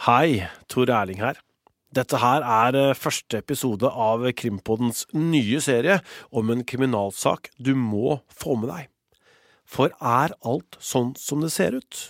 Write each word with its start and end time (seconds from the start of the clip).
Hei, 0.00 0.48
Tor 0.64 0.88
Erling 0.88 1.18
her. 1.20 1.36
Dette 1.92 2.16
her 2.22 2.40
er 2.40 2.76
eh, 2.78 2.96
første 2.96 3.36
episode 3.42 3.84
av 3.84 4.22
Krimpodens 4.32 5.02
nye 5.12 5.58
serie 5.60 5.98
om 6.32 6.48
en 6.54 6.62
kriminalsak 6.64 7.50
du 7.60 7.74
må 7.76 8.14
få 8.32 8.56
med 8.56 8.70
deg. 8.72 8.86
For 9.68 9.92
er 10.00 10.32
alt 10.40 10.78
sånn 10.80 11.10
som 11.20 11.44
det 11.44 11.50
ser 11.52 11.76
ut? 11.76 12.00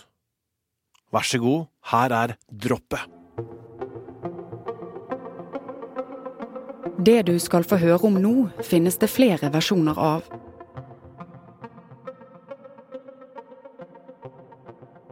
Vær 1.11 1.27
så 1.27 1.41
god, 1.43 1.67
her 1.91 2.15
er 2.15 2.35
droppet. 2.47 3.03
Det 6.95 7.17
du 7.27 7.35
skal 7.43 7.67
få 7.67 7.81
høre 7.81 8.07
om 8.07 8.21
nå, 8.23 8.35
finnes 8.63 8.95
det 9.03 9.11
flere 9.11 9.51
versjoner 9.51 9.99
av. 9.99 10.31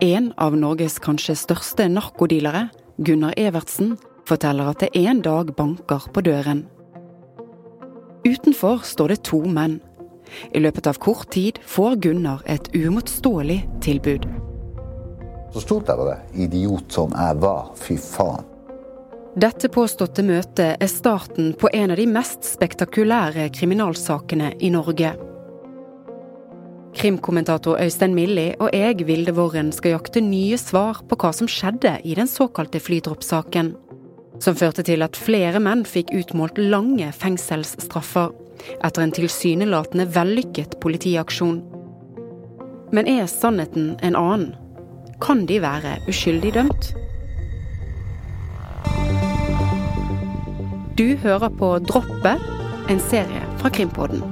En 0.02 0.30
av 0.38 0.54
Norges 0.56 0.94
kanskje 1.04 1.34
største 1.36 1.90
narkodealere, 1.92 2.70
Gunnar 3.04 3.34
Evertsen, 3.36 3.98
forteller 4.24 4.70
at 4.72 4.80
det 4.80 4.94
en 4.96 5.20
dag 5.20 5.52
banker 5.58 6.06
på 6.16 6.24
døren. 6.24 6.62
Utenfor 8.24 8.86
står 8.88 9.12
det 9.12 9.18
to 9.28 9.42
menn. 9.44 9.82
I 10.56 10.62
løpet 10.64 10.88
av 10.88 11.02
kort 11.04 11.28
tid 11.36 11.60
får 11.68 12.00
Gunnar 12.06 12.46
et 12.48 12.72
uimotståelig 12.72 13.60
tilbud. 13.84 14.28
Så 15.52 15.66
stolt 15.66 15.92
jeg 15.92 16.00
var 16.00 16.14
det. 16.14 16.20
Idiot 16.48 16.96
som 16.96 17.12
jeg 17.12 17.42
var. 17.44 17.74
Fy 17.76 17.98
faen. 18.00 18.48
Dette 19.40 19.68
påståtte 19.68 20.24
møtet 20.24 20.80
er 20.80 20.92
starten 20.92 21.52
på 21.60 21.68
en 21.76 21.92
av 21.92 22.00
de 22.00 22.08
mest 22.08 22.48
spektakulære 22.48 23.50
kriminalsakene 23.52 24.54
i 24.64 24.72
Norge. 24.72 25.12
Krimkommentator 26.96 27.78
Øystein 27.82 28.16
Milli 28.16 28.54
og 28.60 28.70
jeg, 28.74 29.08
Vilde 29.08 29.34
Worren, 29.38 29.72
skal 29.72 29.94
jakte 29.94 30.22
nye 30.22 30.58
svar 30.58 31.04
på 31.10 31.18
hva 31.20 31.32
som 31.36 31.48
skjedde 31.48 32.00
i 32.04 32.16
den 32.18 32.28
såkalte 32.28 32.82
flydroppsaken. 32.82 33.76
Som 34.40 34.56
førte 34.56 34.84
til 34.88 35.04
at 35.06 35.20
flere 35.20 35.60
menn 35.62 35.86
fikk 35.86 36.14
utmålt 36.16 36.58
lange 36.58 37.12
fengselsstraffer 37.14 38.32
etter 38.84 39.04
en 39.04 39.14
tilsynelatende 39.16 40.08
vellykket 40.16 40.80
politiaksjon. 40.82 41.62
Men 42.92 43.08
er 43.08 43.30
sannheten 43.30 43.94
en 44.02 44.18
annen? 44.18 44.56
Kan 45.22 45.46
de 45.46 45.60
være 45.62 45.98
uskyldig 46.10 46.54
dømt? 46.56 46.94
Du 51.00 51.16
hører 51.22 51.50
på 51.60 51.78
Droppet, 51.80 52.44
en 52.90 53.00
serie 53.00 53.46
fra 53.62 53.70
Krimpodden. 53.70 54.24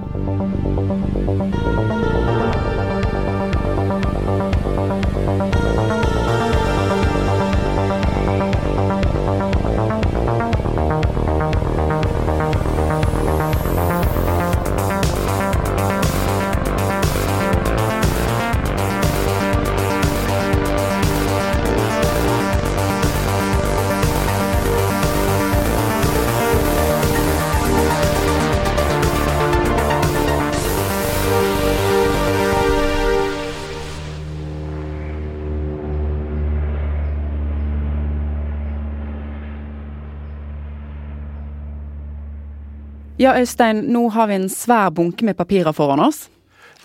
Ja, 43.28 43.34
Øystein, 43.36 43.82
nå 43.92 44.06
har 44.16 44.30
vi 44.30 44.38
en 44.38 44.48
svær 44.48 44.88
bunke 44.96 45.26
med 45.28 45.36
papirer 45.36 45.76
foran 45.76 46.00
oss. 46.00 46.30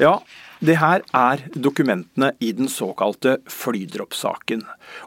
Ja, 0.00 0.16
det 0.58 0.74
her 0.80 1.04
er 1.14 1.44
dokumentene 1.54 2.32
i 2.42 2.48
den 2.58 2.66
såkalte 2.66 3.36
flydroppsaken. 3.46 4.64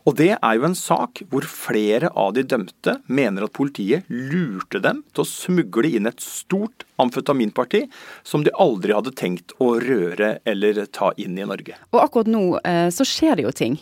Og 0.08 0.16
det 0.16 0.30
er 0.38 0.54
jo 0.56 0.64
en 0.70 0.78
sak 0.80 1.26
hvor 1.28 1.44
flere 1.44 2.14
av 2.16 2.38
de 2.38 2.46
dømte 2.48 2.94
mener 3.12 3.50
at 3.50 3.56
politiet 3.58 4.08
lurte 4.08 4.80
dem 4.80 5.02
til 5.12 5.26
å 5.26 5.28
smugle 5.28 5.92
inn 5.98 6.08
et 6.08 6.24
stort 6.24 6.88
amfetaminparti 7.04 7.84
som 8.24 8.48
de 8.48 8.56
aldri 8.56 8.96
hadde 8.96 9.12
tenkt 9.20 9.52
å 9.60 9.74
røre 9.84 10.38
eller 10.48 10.86
ta 10.88 11.12
inn 11.20 11.36
i 11.36 11.50
Norge. 11.52 11.76
Og 11.92 12.00
akkurat 12.06 12.32
nå 12.32 12.46
eh, 12.64 12.88
så 12.96 13.04
skjer 13.04 13.42
det 13.42 13.50
jo 13.50 13.56
ting. 13.60 13.82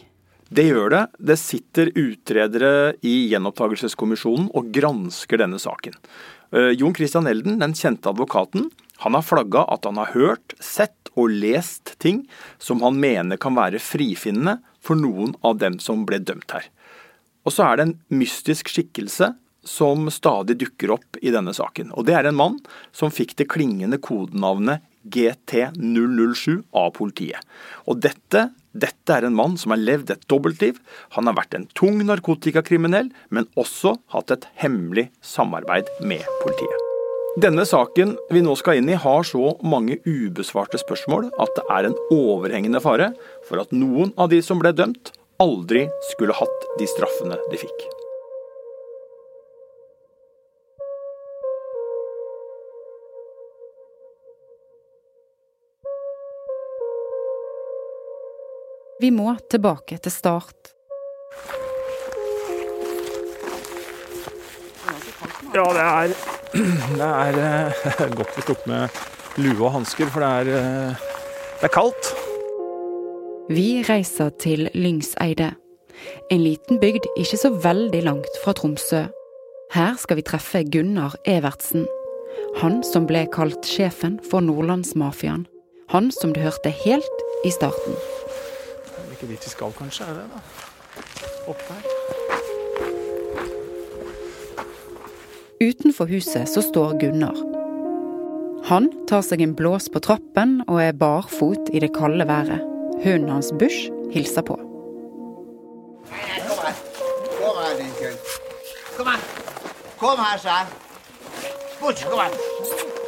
Det 0.54 0.72
gjør 0.72 0.90
det. 0.94 1.08
Det 1.18 1.38
sitter 1.42 1.90
utredere 1.98 2.96
i 3.06 3.28
Gjenopptakelseskommisjonen 3.32 4.50
og 4.54 4.74
gransker 4.74 5.42
denne 5.42 5.62
saken. 5.62 6.02
Eh, 6.54 6.74
Jon 6.78 6.94
Christian 6.94 7.28
Elden, 7.28 7.60
den 7.60 7.74
kjente 7.74 8.10
advokaten, 8.10 8.70
han 9.02 9.18
har 9.18 9.26
flagga 9.26 9.66
at 9.74 9.86
han 9.90 9.98
har 9.98 10.14
hørt, 10.14 10.54
sett 10.62 11.10
og 11.18 11.34
lest 11.34 11.96
ting 12.02 12.24
som 12.62 12.84
han 12.86 13.00
mener 13.02 13.40
kan 13.42 13.58
være 13.58 13.82
frifinnende 13.82 14.60
for 14.84 15.00
noen 15.00 15.34
av 15.42 15.58
dem 15.64 15.80
som 15.82 16.06
ble 16.06 16.22
dømt 16.22 16.54
her. 16.54 16.68
Og 17.44 17.56
så 17.56 17.66
er 17.66 17.80
det 17.80 17.88
en 17.88 17.98
mystisk 18.22 18.70
skikkelse 18.72 19.34
som 19.64 20.10
stadig 20.12 20.58
dukker 20.62 20.94
opp 20.96 21.18
i 21.24 21.32
denne 21.34 21.54
saken. 21.56 21.92
Og 21.98 22.06
det 22.08 22.18
er 22.20 22.30
en 22.30 22.38
mann 22.38 22.60
som 22.96 23.12
fikk 23.14 23.36
det 23.40 23.50
klingende 23.52 24.00
kodenavnet 24.04 24.84
GT007 25.04 26.62
av 26.78 26.92
politiet. 26.96 27.42
Og 27.88 28.00
dette, 28.04 28.50
dette 28.74 29.14
er 29.14 29.28
en 29.28 29.36
mann 29.38 29.58
som 29.60 29.74
har 29.74 29.82
levd 29.82 30.14
et 30.14 30.26
dobbeltliv. 30.32 30.80
Han 31.18 31.30
har 31.30 31.38
vært 31.38 31.58
en 31.58 31.68
tung 31.78 32.02
narkotikakriminell, 32.06 33.12
men 33.30 33.50
også 33.60 33.96
hatt 34.16 34.34
et 34.34 34.48
hemmelig 34.62 35.10
samarbeid 35.22 35.92
med 36.02 36.26
politiet. 36.42 36.90
Denne 37.42 37.66
saken 37.66 38.14
vi 38.30 38.44
nå 38.46 38.54
skal 38.60 38.78
inn 38.78 38.92
i 38.94 39.00
har 39.00 39.26
så 39.26 39.56
mange 39.66 39.98
ubesvarte 40.06 40.78
spørsmål 40.82 41.32
at 41.42 41.56
det 41.58 41.66
er 41.74 41.90
en 41.90 41.98
overhengende 42.14 42.82
fare 42.84 43.10
for 43.48 43.64
at 43.64 43.74
noen 43.74 44.14
av 44.22 44.30
de 44.34 44.42
som 44.46 44.62
ble 44.62 44.74
dømt, 44.78 45.16
aldri 45.42 45.88
skulle 46.12 46.38
hatt 46.38 46.72
de 46.78 46.90
straffene 46.94 47.42
de 47.50 47.62
fikk. 47.66 47.90
Vi 59.04 59.10
må 59.12 59.34
tilbake 59.52 59.98
til 60.00 60.14
start. 60.14 60.70
Ja, 65.52 65.66
det 65.76 65.82
er, 65.84 66.14
det 67.00 67.10
er 67.10 67.40
eh, 67.42 68.14
godt 68.18 68.38
vi 68.38 68.46
tok 68.48 68.62
med 68.70 69.02
lue 69.44 69.58
og 69.58 69.74
hansker, 69.76 70.08
for 70.14 70.24
det 70.24 70.30
er, 70.30 70.52
eh, 70.62 71.04
det 71.60 71.68
er 71.68 71.74
kaldt. 71.74 72.14
Vi 73.52 73.84
reiser 73.90 74.32
til 74.40 74.70
Lyngseidet. 74.72 75.52
En 76.32 76.40
liten 76.46 76.80
bygd 76.80 77.12
ikke 77.20 77.42
så 77.44 77.52
veldig 77.60 78.06
langt 78.08 78.42
fra 78.46 78.56
Tromsø. 78.56 79.04
Her 79.76 80.00
skal 80.00 80.22
vi 80.22 80.28
treffe 80.32 80.64
Gunnar 80.64 81.20
Evertsen. 81.28 81.90
Han 82.64 82.80
som 82.88 83.12
ble 83.12 83.28
kalt 83.36 83.68
sjefen 83.68 84.22
for 84.32 84.40
Nordlandsmafiaen. 84.48 85.44
Han 85.92 86.12
som 86.16 86.32
du 86.32 86.40
hørte 86.40 86.72
helt 86.86 87.24
i 87.44 87.52
starten. 87.52 88.00
Ikke 89.24 89.36
dit 89.36 89.46
vi 89.46 89.50
skal, 89.50 89.72
kanskje? 89.78 90.06
er 90.06 90.14
det 90.14 90.24
da? 90.34 90.40
Opp 91.48 91.62
der. 91.68 91.84
Utenfor 95.64 96.06
huset 96.12 96.50
så 96.50 96.62
står 96.62 96.98
Gunnar. 97.00 97.38
Han 98.68 98.90
tar 99.08 99.24
seg 99.24 99.42
en 99.46 99.56
blås 99.56 99.88
på 99.94 100.02
trappen 100.04 100.58
og 100.68 100.82
er 100.84 100.92
barfot 100.92 101.72
i 101.72 101.80
det 101.80 101.94
kalde 101.96 102.28
været. 102.28 102.60
Hunden 103.06 103.30
hans 103.32 103.54
Bush 103.60 103.88
hilser 104.12 104.44
på. 104.44 104.60
Kom 106.10 106.60
her. 106.60 106.76
Kom 107.40 107.56
her, 107.64 107.74
din 107.80 107.96
kødd. 108.02 108.20
Kom 108.98 109.08
her. 109.08 109.20
Kom 110.04 110.20
her, 110.20 110.38
sa 110.38 110.50
jeg. 110.50 110.68
Bush, 111.80 112.04
kom 112.12 112.20
her. 112.20 112.32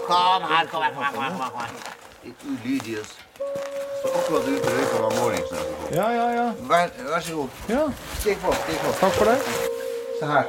Kom 0.08 0.42
her, 0.48 0.66
kom 0.72 0.82
her, 0.82 0.92
kom 0.96 1.04
her. 1.04 1.12
Kom 1.12 1.22
her, 1.24 1.50
kom 1.50 1.60
her. 1.60 2.32
Ulydig, 2.48 2.98
altså. 3.04 3.65
Så 4.06 4.12
akkurat 4.20 4.48
ute 4.48 4.70
røyka 4.70 5.02
var 5.02 5.14
morgensen. 5.18 5.58
Ja, 5.96 6.08
ja, 6.14 6.28
ja. 6.36 6.46
Vær, 6.70 6.90
vær 7.10 7.20
så 7.26 7.36
god. 7.36 7.50
ja. 7.70 7.84
Stikk 8.20 8.38
på, 8.44 8.54
stikk 8.54 8.80
på. 8.84 8.94
Takk 9.00 9.14
for 9.18 9.26
det. 9.32 9.38
Se 10.20 10.26
her. 10.30 10.46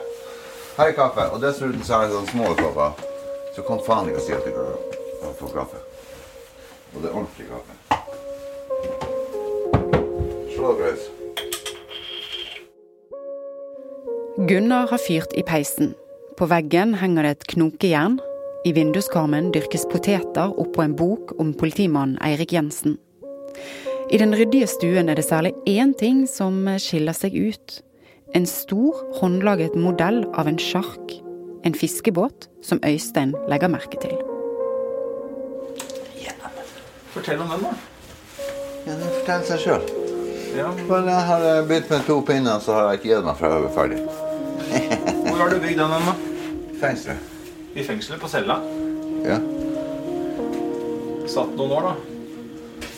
Her 0.76 0.90
er 0.90 0.92
kaffe, 0.92 1.24
og 1.32 1.40
dessuten 1.40 1.84
så 1.84 1.94
har 1.96 2.02
jeg 2.04 2.12
sånne 2.12 2.30
små 2.34 2.52
kopper. 2.60 2.90
Så 3.56 3.64
kom 3.64 3.80
faen 3.86 4.10
ikke 4.12 4.20
si 4.26 4.32
at 4.36 4.44
du 4.44 4.52
kan 4.52 5.34
få 5.40 5.48
kaffe. 5.54 5.80
Og 6.92 7.00
det 7.00 7.08
er 7.08 7.16
ordentlig 7.16 7.46
kaffe. 7.48 7.72
Slå 10.52 10.74
deg 10.76 10.84
løs. 10.84 11.08
Gunnar 14.50 14.90
har 14.92 15.00
fyrt 15.00 15.32
i 15.32 15.42
peisen. 15.48 15.94
På 16.36 16.44
veggen 16.52 16.92
henger 17.00 17.24
det 17.24 17.32
et 17.38 17.48
knokejern. 17.54 18.20
I 18.68 18.74
vinduskarmen 18.76 19.48
dyrkes 19.54 19.86
poteter 19.88 20.52
oppå 20.60 20.82
en 20.84 20.96
bok 20.98 21.32
om 21.40 21.54
politimannen 21.56 22.18
Eirik 22.20 22.52
Jensen. 22.52 22.98
I 24.10 24.20
den 24.22 24.34
ryddige 24.36 24.68
stuen 24.70 25.08
er 25.08 25.18
det 25.18 25.26
særlig 25.26 25.54
én 25.66 25.96
ting 25.98 26.24
som 26.30 26.62
skiller 26.78 27.16
seg 27.16 27.34
ut. 27.34 27.80
En 28.34 28.46
stor, 28.46 28.94
håndlaget 29.20 29.74
modell 29.78 30.24
av 30.34 30.48
en 30.50 30.58
sjark. 30.58 31.18
En 31.66 31.74
fiskebåt 31.74 32.48
som 32.62 32.80
Øystein 32.86 33.34
legger 33.50 33.72
merke 33.72 33.98
til. 34.02 34.16
Fortell 37.16 37.40
om 37.40 37.48
den, 37.48 37.62
da. 37.64 37.70
Ja, 38.86 38.92
Den 38.92 39.08
forteller 39.08 39.46
seg 39.48 39.62
sjøl. 39.62 39.84
Ja. 40.56 40.66
Når 40.88 41.08
jeg 41.08 41.22
har 41.30 41.44
eh, 41.48 41.62
begynt 41.68 41.90
med 41.90 42.04
to 42.06 42.16
pinner, 42.28 42.58
så 42.60 42.74
har 42.76 42.90
jeg 42.90 43.00
ikke 43.00 43.08
gitt 43.08 43.24
meg 43.24 43.38
fra 43.38 43.52
jeg 43.52 43.62
var 43.64 43.72
ferdig. 43.72 44.02
Hvor 45.30 45.40
har 45.40 45.54
du 45.54 45.56
bygd 45.62 45.80
den, 45.80 45.94
da? 46.08 46.14
Fengselet. 46.82 47.32
I 47.72 47.84
fengselet 47.88 48.20
på 48.20 48.28
cella. 48.28 48.58
Ja. 49.24 49.38
Satt 51.28 51.56
noen 51.56 51.72
år, 51.78 51.88
da. 51.88 52.15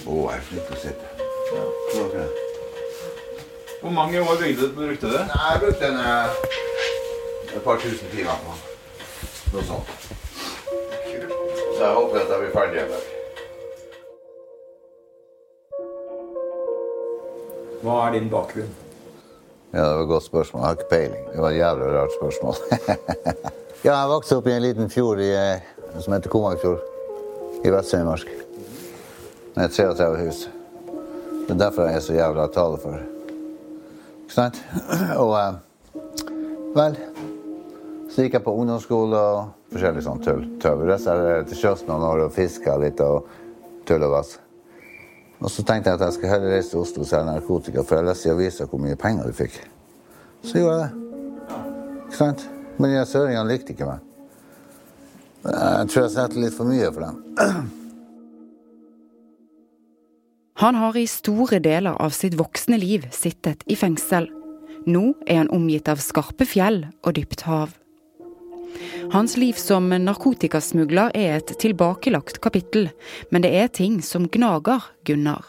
Å, 0.09 0.15
jeg 0.33 0.39
er 0.39 0.45
flink 0.47 0.69
til 0.69 0.73
å 0.73 0.81
sitte. 0.81 1.09
Ja. 1.53 1.65
var 1.99 2.09
det? 2.15 2.29
Hvor 3.83 3.93
mange 3.93 4.21
år 4.21 4.41
du 4.41 4.63
brukte 4.73 5.11
du? 5.11 5.19
Nei, 5.19 5.51
jeg 5.53 5.61
brukte 5.61 5.91
en, 5.91 5.99
eh, 6.01 6.29
et 7.57 7.63
par 7.65 7.77
tusen 7.83 8.09
timer 8.15 8.41
på 8.47 8.55
noe 9.53 9.65
sånt. 9.69 9.93
Så 11.05 11.85
jeg 11.85 11.95
håper 11.95 12.21
at 12.23 12.33
jeg 12.33 12.41
blir 12.41 12.57
ferdig 12.57 12.81
en 12.83 12.91
dag. 12.95 13.05
Hva 17.85 18.01
er 18.07 18.17
din 18.17 18.33
bakgrunn? 18.33 18.73
Ja, 19.75 19.85
det 19.85 19.95
var 19.95 20.03
et 20.03 20.09
godt 20.09 20.29
spørsmål. 20.31 20.63
Jeg 20.63 20.69
har 20.69 20.77
ikke 20.81 20.91
peiling. 20.91 21.25
Det 21.35 21.41
var 21.45 21.51
et 21.51 21.61
jævlig 21.61 21.95
rart 21.99 22.19
spørsmål. 22.19 22.55
ja, 23.87 23.93
jeg 23.93 24.09
vokste 24.17 24.41
opp 24.41 24.49
i 24.49 24.57
en 24.57 24.65
liten 24.65 24.91
fjord 24.91 25.21
i, 25.21 25.33
eh, 25.37 25.73
som 26.01 26.17
heter 26.17 26.33
Komangfjord 26.33 27.65
i 27.65 27.77
Vest-Finnmark. 27.77 28.48
Med 29.59 29.73
33 29.73 30.17
hus. 30.17 30.49
Det 31.47 31.51
er 31.51 31.59
derfor 31.59 31.89
jeg 31.89 31.97
er 31.97 32.01
så 32.01 32.15
jævla 32.15 32.45
tale 32.55 32.77
for. 32.79 32.99
Ikke 34.23 34.35
sant? 34.37 34.59
Og 35.25 35.33
eh, 35.35 35.57
vel 36.77 36.99
Så 38.13 38.23
gikk 38.23 38.37
jeg 38.37 38.45
på 38.45 38.53
ungdomsskole 38.55 39.19
og 39.19 39.73
forskjellig 39.73 40.05
sånn 40.07 40.23
tull. 40.23 40.45
tøv. 40.63 40.85
er 40.87 41.23
jeg 41.27 41.49
til 41.49 41.59
sjøs 41.59 41.83
noen 41.89 42.05
år 42.07 42.23
og 42.29 42.37
fiska 42.37 42.77
litt 42.79 43.03
og 43.03 43.27
tull 43.89 44.05
og 44.07 44.13
vass. 44.13 44.37
Og 45.41 45.51
så 45.51 45.65
tenkte 45.67 45.91
jeg 45.91 45.99
at 45.99 46.05
jeg 46.07 46.13
skulle 46.13 46.35
heller 46.37 46.55
reise 46.55 46.71
til 46.71 46.85
Oslo 46.85 47.03
og 47.03 47.11
selge 47.11 47.27
narkotika, 47.27 47.83
for 47.83 47.99
jeg 47.99 48.07
leste 48.07 48.29
i 48.29 48.33
avisa 48.33 48.67
hvor 48.67 48.83
mye 48.85 49.01
penger 49.01 49.27
du 49.27 49.35
fikk. 49.41 49.59
Så 50.47 50.61
gjorde 50.61 50.77
jeg 50.77 50.85
det. 50.85 51.59
Ikke 52.05 52.21
sant? 52.21 52.47
Men 52.79 52.95
de 52.95 53.03
søringene 53.11 53.51
likte 53.51 53.75
ikke 53.75 53.91
meg. 53.91 54.07
Jeg 55.51 55.91
tror 55.91 56.05
jeg 56.05 56.15
setter 56.15 56.47
litt 56.47 56.55
for 56.55 56.71
mye 56.71 56.95
for 56.95 57.09
dem. 57.09 57.75
Han 60.59 60.75
har 60.75 60.97
i 60.97 61.07
store 61.07 61.61
deler 61.63 61.95
av 62.03 62.11
sitt 62.11 62.35
voksne 62.35 62.81
liv 62.83 63.05
sittet 63.15 63.61
i 63.71 63.77
fengsel. 63.79 64.25
Nå 64.91 65.13
er 65.27 65.45
han 65.45 65.53
omgitt 65.55 65.87
av 65.87 66.01
skarpe 66.03 66.49
fjell 66.51 66.81
og 67.07 67.15
dypt 67.15 67.45
hav. 67.47 67.77
Hans 69.13 69.37
liv 69.39 69.55
som 69.55 69.87
narkotikasmugler 69.89 71.15
er 71.15 71.37
et 71.37 71.53
tilbakelagt 71.63 72.41
kapittel, 72.43 72.91
men 73.31 73.47
det 73.47 73.53
er 73.55 73.71
ting 73.71 74.01
som 74.03 74.27
gnager 74.27 74.83
Gunnar. 75.07 75.47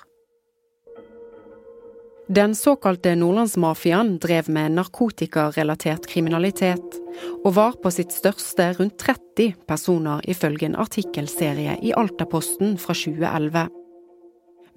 Den 2.30 2.54
såkalte 2.54 3.16
Nordlandsmafiaen 3.18 4.20
drev 4.22 4.52
med 4.54 4.78
narkotikarelatert 4.78 6.06
kriminalitet, 6.12 7.02
og 7.42 7.56
var 7.58 7.82
på 7.82 7.90
sitt 7.90 8.14
største 8.14 8.76
rundt 8.78 9.00
30 9.02 9.58
personer 9.66 10.22
ifølge 10.30 10.70
en 10.70 10.78
artikkelserie 10.78 11.80
i 11.82 11.98
Altaposten 11.98 12.78
fra 12.78 12.94
2011. 12.94 13.79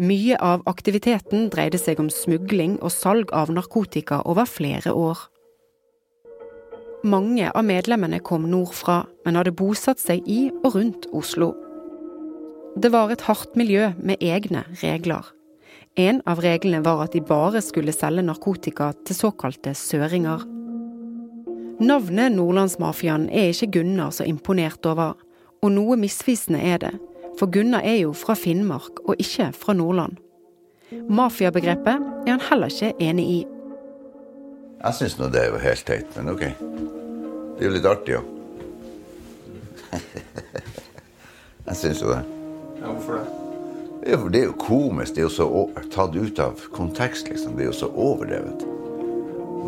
Mye 0.00 0.38
av 0.40 0.62
aktiviteten 0.70 1.50
dreide 1.52 1.78
seg 1.80 2.00
om 2.00 2.08
smugling 2.10 2.78
og 2.80 2.92
salg 2.94 3.32
av 3.36 3.52
narkotika 3.52 4.22
over 4.24 4.48
flere 4.48 4.94
år. 4.96 5.18
Mange 7.04 7.50
av 7.50 7.66
medlemmene 7.66 8.22
kom 8.22 8.46
nordfra, 8.48 9.02
men 9.26 9.36
hadde 9.36 9.52
bosatt 9.58 10.00
seg 10.00 10.22
i 10.30 10.46
og 10.62 10.76
rundt 10.76 11.08
Oslo. 11.12 11.50
Det 12.78 12.92
var 12.94 13.10
et 13.12 13.24
hardt 13.26 13.56
miljø 13.58 13.90
med 13.98 14.22
egne 14.22 14.64
regler. 14.80 15.26
En 16.00 16.22
av 16.24 16.40
reglene 16.40 16.80
var 16.86 17.02
at 17.04 17.12
de 17.12 17.20
bare 17.20 17.60
skulle 17.60 17.92
selge 17.92 18.24
narkotika 18.24 18.92
til 19.04 19.18
såkalte 19.18 19.74
søringer. 19.76 20.46
Navnet 21.82 22.32
Nordlandsmafiaen 22.32 23.26
er 23.28 23.50
ikke 23.50 23.74
Gunnar 23.76 24.14
så 24.14 24.24
imponert 24.24 24.86
over, 24.88 25.18
og 25.60 25.74
noe 25.74 25.98
misvisende 26.00 26.62
er 26.64 26.78
det, 26.80 26.92
for 27.38 27.50
Gunnar 27.50 27.84
er 27.84 28.02
jo 28.02 28.12
fra 28.16 28.34
Finnmark 28.38 29.02
og 29.06 29.16
ikke 29.18 29.50
fra 29.56 29.74
Nordland. 29.76 30.18
Mafiabegrepet 31.08 32.26
er 32.26 32.30
han 32.30 32.44
heller 32.50 32.72
ikke 32.72 32.92
enig 33.00 33.26
i. 33.28 33.40
Jeg 34.82 34.98
syns 34.98 35.18
nå 35.18 35.28
det 35.32 35.44
er 35.44 35.52
jo 35.54 35.60
helt 35.62 35.86
teit, 35.86 36.16
men 36.16 36.32
OK. 36.34 36.42
Det 36.42 37.62
er 37.62 37.68
jo 37.68 37.74
litt 37.76 37.86
artig 37.86 38.18
òg. 38.18 38.26
jeg 41.68 41.78
syns 41.78 42.02
jo 42.02 42.10
det. 42.10 42.22
Ja, 42.82 42.90
hvorfor 42.90 43.20
det? 43.20 43.26
Ja, 44.02 44.16
for 44.18 44.32
det 44.34 44.40
er 44.40 44.48
jo 44.48 44.56
komisk. 44.58 45.14
Det 45.14 45.22
er 45.22 45.28
jo 45.28 45.34
så 45.36 45.46
tatt 45.94 46.16
ut 46.18 46.40
av 46.42 46.64
kontekst, 46.74 47.28
liksom. 47.30 47.54
Det 47.54 47.68
er 47.68 47.70
jo 47.70 47.76
så 47.84 47.88
overdrevet. 47.94 48.64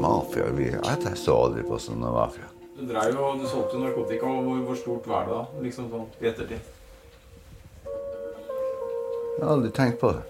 Mafia 0.02 0.48
vi, 0.56 0.72
Jeg 0.74 1.16
så 1.20 1.36
aldri 1.44 1.62
på 1.62 1.78
sånn 1.78 2.02
mafia. 2.02 2.50
Du 2.74 2.82
dreiv 2.88 3.14
jo, 3.14 3.28
du 3.38 3.46
solgte 3.46 3.78
jo 3.78 3.84
narkotika, 3.84 4.26
og 4.26 4.48
hvor, 4.48 4.64
hvor 4.66 4.80
stort 4.80 5.06
var 5.06 5.28
det 5.28 5.36
da? 5.36 5.44
Liksom 5.62 5.86
sånn 5.92 6.08
i 6.18 6.26
ettertid. 6.32 6.72
Jeg 9.34 9.44
har 9.46 9.52
aldri 9.56 9.70
tenkt 9.74 10.00
på 10.00 10.12
det. 10.14 10.22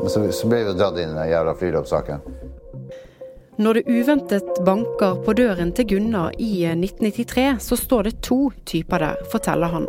Men 0.00 0.10
så, 0.10 0.20
så 0.36 0.48
ble 0.50 0.64
vi 0.66 0.76
dratt 0.76 0.98
inn 1.00 1.14
i 1.14 1.16
den 1.16 1.30
jævla 1.30 1.54
flyloppsaken. 1.56 2.26
Når 3.54 3.78
det 3.78 3.84
uventet 3.86 4.56
banker 4.66 5.20
på 5.24 5.32
døren 5.38 5.70
til 5.72 5.86
Gunnar 5.92 6.34
i 6.42 6.66
1993, 6.66 7.44
så 7.62 7.78
står 7.78 8.08
det 8.08 8.16
to 8.26 8.50
typer 8.66 9.00
der, 9.00 9.22
forteller 9.30 9.70
han. 9.70 9.86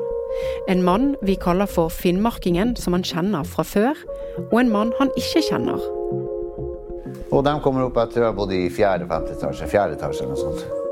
En 0.70 0.84
mann 0.86 1.16
vi 1.26 1.36
kaller 1.42 1.66
for 1.66 1.90
Finnmarkingen, 1.90 2.76
som 2.78 2.94
han 2.94 3.04
kjenner 3.04 3.44
fra 3.50 3.66
før, 3.66 4.06
og 4.52 4.60
en 4.62 4.72
mann 4.72 4.94
han 5.00 5.10
ikke 5.18 5.42
kjenner. 5.50 5.82
Og 7.34 7.42
de 7.44 7.56
kommer 7.66 7.88
opp 7.88 7.98
etter 8.06 8.24
å 8.24 8.30
ha 8.30 8.38
bodd 8.38 8.54
i 8.54 8.68
fjerde-femte 8.72 9.34
etasje. 9.34 9.68
Fjerde 9.72 9.98
etasje 9.98 10.24
eller 10.24 10.36
noe 10.36 10.44
sånt. 10.46 10.84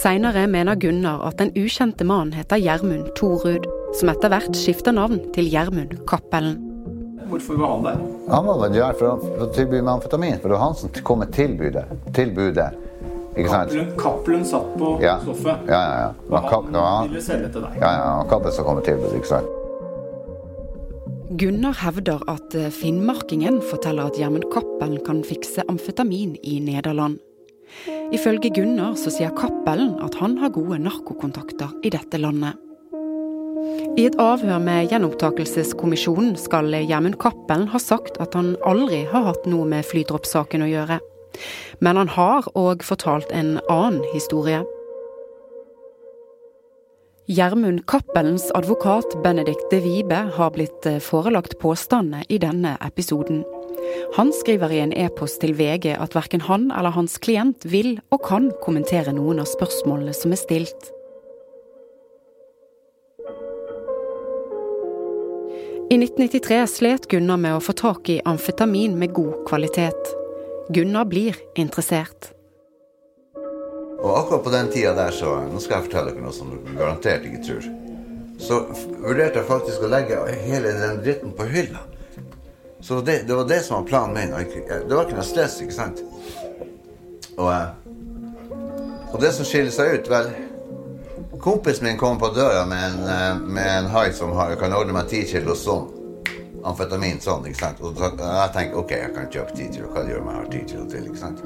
Seinere 0.00 0.46
mener 0.50 0.80
Gunnar 0.80 1.26
at 1.28 1.38
den 1.38 1.52
ukjente 1.56 2.08
mannen 2.08 2.32
heter 2.36 2.60
Gjermund 2.60 3.12
Thorud, 3.20 3.67
som 3.96 4.08
etter 4.12 4.28
hvert 4.32 4.56
skifter 4.58 4.92
navn 4.92 5.20
til 5.34 5.48
Gjermund 5.50 5.94
Cappelen. 6.08 6.64
Hvorfor 7.28 7.58
var 7.60 7.68
han 7.74 7.82
der? 7.84 8.04
Han 8.32 8.46
var 8.46 8.60
vel 8.62 8.72
der 8.72 8.92
for 8.96 9.06
å, 9.10 9.16
for 9.20 9.46
å 9.46 9.48
tilby 9.52 9.80
meg 9.82 9.94
amfetamin, 9.98 10.38
for 10.40 10.48
det 10.48 10.56
var 10.56 10.62
han 10.64 10.74
som 10.80 10.92
kom 11.04 11.18
med 11.20 11.32
tilbudet. 11.36 11.84
Tilbudet. 12.16 12.68
Ikke 13.38 13.50
sant? 13.52 13.70
Cappelen, 13.70 13.92
Cappelen 14.00 14.44
satt 14.48 14.70
på 14.80 14.94
Ja. 15.04 15.18
stoffet. 15.22 15.66
Ja, 15.68 15.80
ja, 15.82 15.98
ja. 16.00 16.08
Og 16.30 16.38
han, 16.38 16.48
Kapp- 16.50 16.72
han. 16.74 17.08
ville 17.10 17.22
selge 17.22 17.52
til 17.52 17.60
deg. 17.62 17.76
Ja, 17.80 17.90
ja, 17.92 18.06
han 18.18 18.28
Cappelen 18.32 18.52
som 18.56 18.64
kom 18.64 18.76
med 18.80 18.84
tilbudet, 18.88 19.14
ikke 19.20 19.32
sant? 19.34 19.54
Gunnar 21.38 21.76
hevder 21.84 22.22
at 22.32 22.54
eh, 22.56 22.70
finnmarkingen 22.72 23.60
forteller 23.68 24.08
at 24.08 24.16
Gjermund 24.18 24.48
Cappelen 24.52 24.98
kan 25.04 25.20
fikse 25.22 25.62
amfetamin 25.68 26.36
i 26.42 26.58
Nederland. 26.64 27.18
Ifølge 28.16 28.48
Gunnar 28.56 28.94
så 28.96 29.12
sier 29.12 29.34
Cappelen 29.36 29.98
at 30.02 30.16
han 30.22 30.38
har 30.40 30.48
gode 30.54 30.78
narkokontakter 30.80 31.74
i 31.84 31.90
dette 31.92 32.16
landet. 32.18 32.56
I 33.98 34.06
et 34.06 34.16
avhør 34.22 34.60
med 34.62 34.92
Gjenopptakelseskommisjonen 34.92 36.36
skal 36.38 36.70
Gjermund 36.76 37.18
Cappelen 37.22 37.68
ha 37.72 37.80
sagt 37.82 38.20
at 38.22 38.36
han 38.38 38.54
aldri 38.68 39.02
har 39.10 39.26
hatt 39.26 39.46
noe 39.50 39.66
med 39.68 39.86
flydroppsaken 39.88 40.64
å 40.64 40.70
gjøre. 40.70 40.98
Men 41.84 41.98
han 42.00 42.10
har 42.14 42.48
òg 42.58 42.84
fortalt 42.86 43.32
en 43.34 43.56
annen 43.68 44.02
historie. 44.14 44.62
Gjermund 47.28 47.82
Cappelens 47.90 48.46
advokat 48.56 49.18
Benedikt 49.22 49.66
de 49.70 49.82
Vibe 49.84 50.20
har 50.38 50.54
blitt 50.54 50.86
eh, 50.88 50.96
forelagt 50.96 51.58
påstandene 51.60 52.22
i 52.32 52.38
denne 52.40 52.78
episoden. 52.86 53.42
Han 54.16 54.32
skriver 54.32 54.72
i 54.72 54.78
en 54.80 54.94
e-post 54.96 55.42
til 55.42 55.52
VG 55.58 55.90
at 55.92 56.16
verken 56.16 56.46
han 56.48 56.70
eller 56.72 56.96
hans 56.96 57.18
klient 57.20 57.68
vil 57.68 57.98
og 58.08 58.24
kan 58.30 58.48
kommentere 58.64 59.12
noen 59.12 59.42
av 59.44 59.50
spørsmålene 59.50 60.16
som 60.16 60.32
er 60.32 60.40
stilt. 60.40 60.88
I 65.90 65.94
1993 65.94 66.66
slet 66.66 67.06
Gunnar 67.08 67.38
med 67.40 67.54
å 67.56 67.60
få 67.64 67.72
tak 67.72 68.10
i 68.12 68.18
amfetamin 68.28 68.98
med 69.00 69.14
god 69.16 69.38
kvalitet. 69.48 70.10
Gunnar 70.68 71.06
blir 71.08 71.36
interessert. 71.56 72.28
Og 73.96 74.10
akkurat 74.18 74.42
på 74.44 74.52
den 74.52 74.68
tida 74.68 74.92
der, 74.98 75.14
så 75.16 75.38
Nå 75.48 75.62
skal 75.64 75.78
jeg 75.78 75.86
fortelle 75.86 76.12
dere 76.12 76.26
noe 76.26 76.34
som 76.36 76.50
dere 76.52 76.76
garantert 76.76 77.24
ikke 77.24 77.40
tror. 77.46 77.70
Så 78.36 78.58
vurderte 78.98 79.40
jeg 79.40 79.48
faktisk 79.48 79.86
å 79.86 79.90
legge 79.94 80.20
hele 80.42 80.74
den 80.76 81.00
dritten 81.06 81.32
på 81.32 81.48
hylla. 81.48 81.80
Så 82.84 83.00
det, 83.00 83.22
det 83.24 83.40
var 83.40 83.48
det 83.48 83.62
som 83.64 83.80
var 83.80 83.88
planen 83.88 84.18
min. 84.18 84.36
Det 84.68 84.92
var 84.92 85.08
ikke 85.08 85.16
noe 85.22 85.26
stress, 85.30 85.56
ikke 85.64 85.78
sant? 85.78 86.04
Og, 87.38 87.48
eh, 87.48 89.08
og 89.08 89.18
det 89.24 89.32
som 89.32 89.48
skiller 89.48 89.72
seg 89.72 89.96
ut, 89.96 90.12
vel 90.12 90.34
Kompisen 91.40 91.84
min 91.84 91.98
kom 91.98 92.18
på 92.18 92.28
døra 92.28 92.66
med 92.66 92.84
en, 92.84 92.98
eh, 93.08 93.38
med 93.38 93.78
en 93.78 93.86
hai 93.86 94.12
som 94.12 94.32
har, 94.32 94.54
kan 94.54 94.72
ordne 94.72 94.92
meg 94.92 95.08
ti 95.08 95.24
kilo 95.26 95.54
sånn. 95.54 95.94
amfetamin 96.64 97.20
sånn, 97.20 97.46
ikke 97.46 97.60
sant. 97.60 97.80
Og 97.80 97.94
jeg 97.96 98.50
tenker 98.52 98.78
ok, 98.80 98.90
jeg 98.90 99.12
kan 99.14 99.28
kjøpe 99.30 99.54
10 99.54 99.68
kilo, 99.72 99.88
hva 99.94 100.02
gjør 100.08 100.24
meg, 100.24 100.34
jeg 100.34 100.42
har 100.42 100.50
10 100.50 100.64
kilo 100.72 100.86
til, 100.90 101.04
ikke 101.06 101.20
sant. 101.20 101.42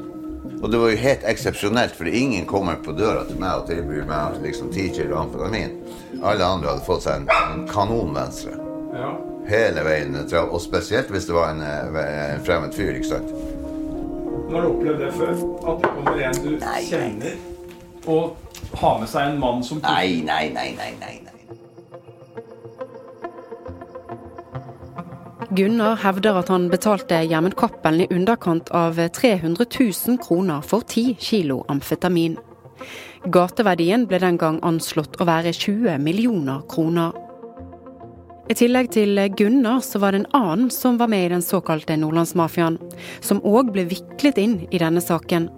Og 0.63 0.71
det 0.71 0.79
var 0.81 0.91
jo 0.91 0.97
helt 0.97 1.27
eksepsjonelt, 1.33 1.95
for 1.99 2.09
ingen 2.09 2.47
kommer 2.47 2.79
på 2.83 2.95
døra 2.97 3.25
til 3.29 3.39
meg 3.39 3.61
og 3.61 3.67
tilbyr 3.69 4.07
meg 4.09 4.41
liksom 4.43 4.73
10 4.73 4.89
kilo 4.97 5.19
amfetamin. 5.21 5.77
Alle 6.23 6.45
andre 6.45 6.73
hadde 6.73 6.87
fått 6.87 7.05
seg 7.05 7.21
en, 7.21 7.29
en 7.29 7.69
kanon 7.69 8.15
venstre. 8.17 8.57
Ja. 8.97 9.13
Hele 9.51 9.85
veien, 9.85 10.17
og 10.17 10.61
spesielt 10.65 11.11
hvis 11.13 11.29
det 11.29 11.37
var 11.37 11.53
en, 11.53 11.63
eh, 11.63 12.35
en 12.35 12.45
fremmed 12.47 12.75
fyr, 12.75 12.95
ikke 12.97 13.13
sant. 13.13 13.35
Har 14.53 14.65
du 14.65 14.69
opplevd 14.73 15.05
det 15.05 15.13
før? 15.19 15.37
At 15.69 15.85
det 15.85 15.93
kommer 15.97 16.25
en 16.29 16.41
du 16.43 16.51
kjenner, 16.89 17.37
og 18.07 18.52
har 18.81 18.99
med 19.01 19.09
seg 19.09 19.33
en 19.33 19.41
mann 19.43 19.63
som 19.65 19.81
Nei, 19.83 20.23
nei, 20.27 20.49
nei, 20.55 20.73
nei, 20.79 20.93
nei. 21.01 21.15
nei. 21.27 21.33
Gunnar 25.53 25.99
hevder 26.01 26.39
at 26.41 26.49
han 26.49 26.71
betalte 26.73 27.19
Gjermund 27.29 27.59
Cappelen 27.61 28.01
i 28.01 28.15
underkant 28.15 28.71
av 28.73 28.97
300 28.97 29.67
000 29.69 30.17
kroner 30.23 30.63
for 30.65 30.81
10 30.81 31.19
kilo 31.21 31.59
amfetamin. 31.69 32.39
Gateverdien 33.29 34.07
ble 34.09 34.23
den 34.23 34.39
gang 34.41 34.63
anslått 34.65 35.21
å 35.21 35.27
være 35.29 35.53
20 35.53 36.01
millioner 36.01 36.65
kroner. 36.73 37.13
I 38.49 38.57
tillegg 38.59 38.89
til 38.97 39.21
Gunnar 39.37 39.85
så 39.85 40.01
var 40.03 40.13
det 40.13 40.23
en 40.23 40.33
annen 40.41 40.71
som 40.73 40.97
var 40.99 41.13
med 41.13 41.27
i 41.27 41.35
den 41.35 41.45
såkalte 41.45 41.99
Nordlandsmafiaen, 42.01 42.81
som 43.21 43.45
òg 43.45 43.75
ble 43.77 43.85
viklet 43.93 44.41
inn 44.41 44.57
i 44.71 44.81
denne 44.81 45.05
saken. 45.05 45.51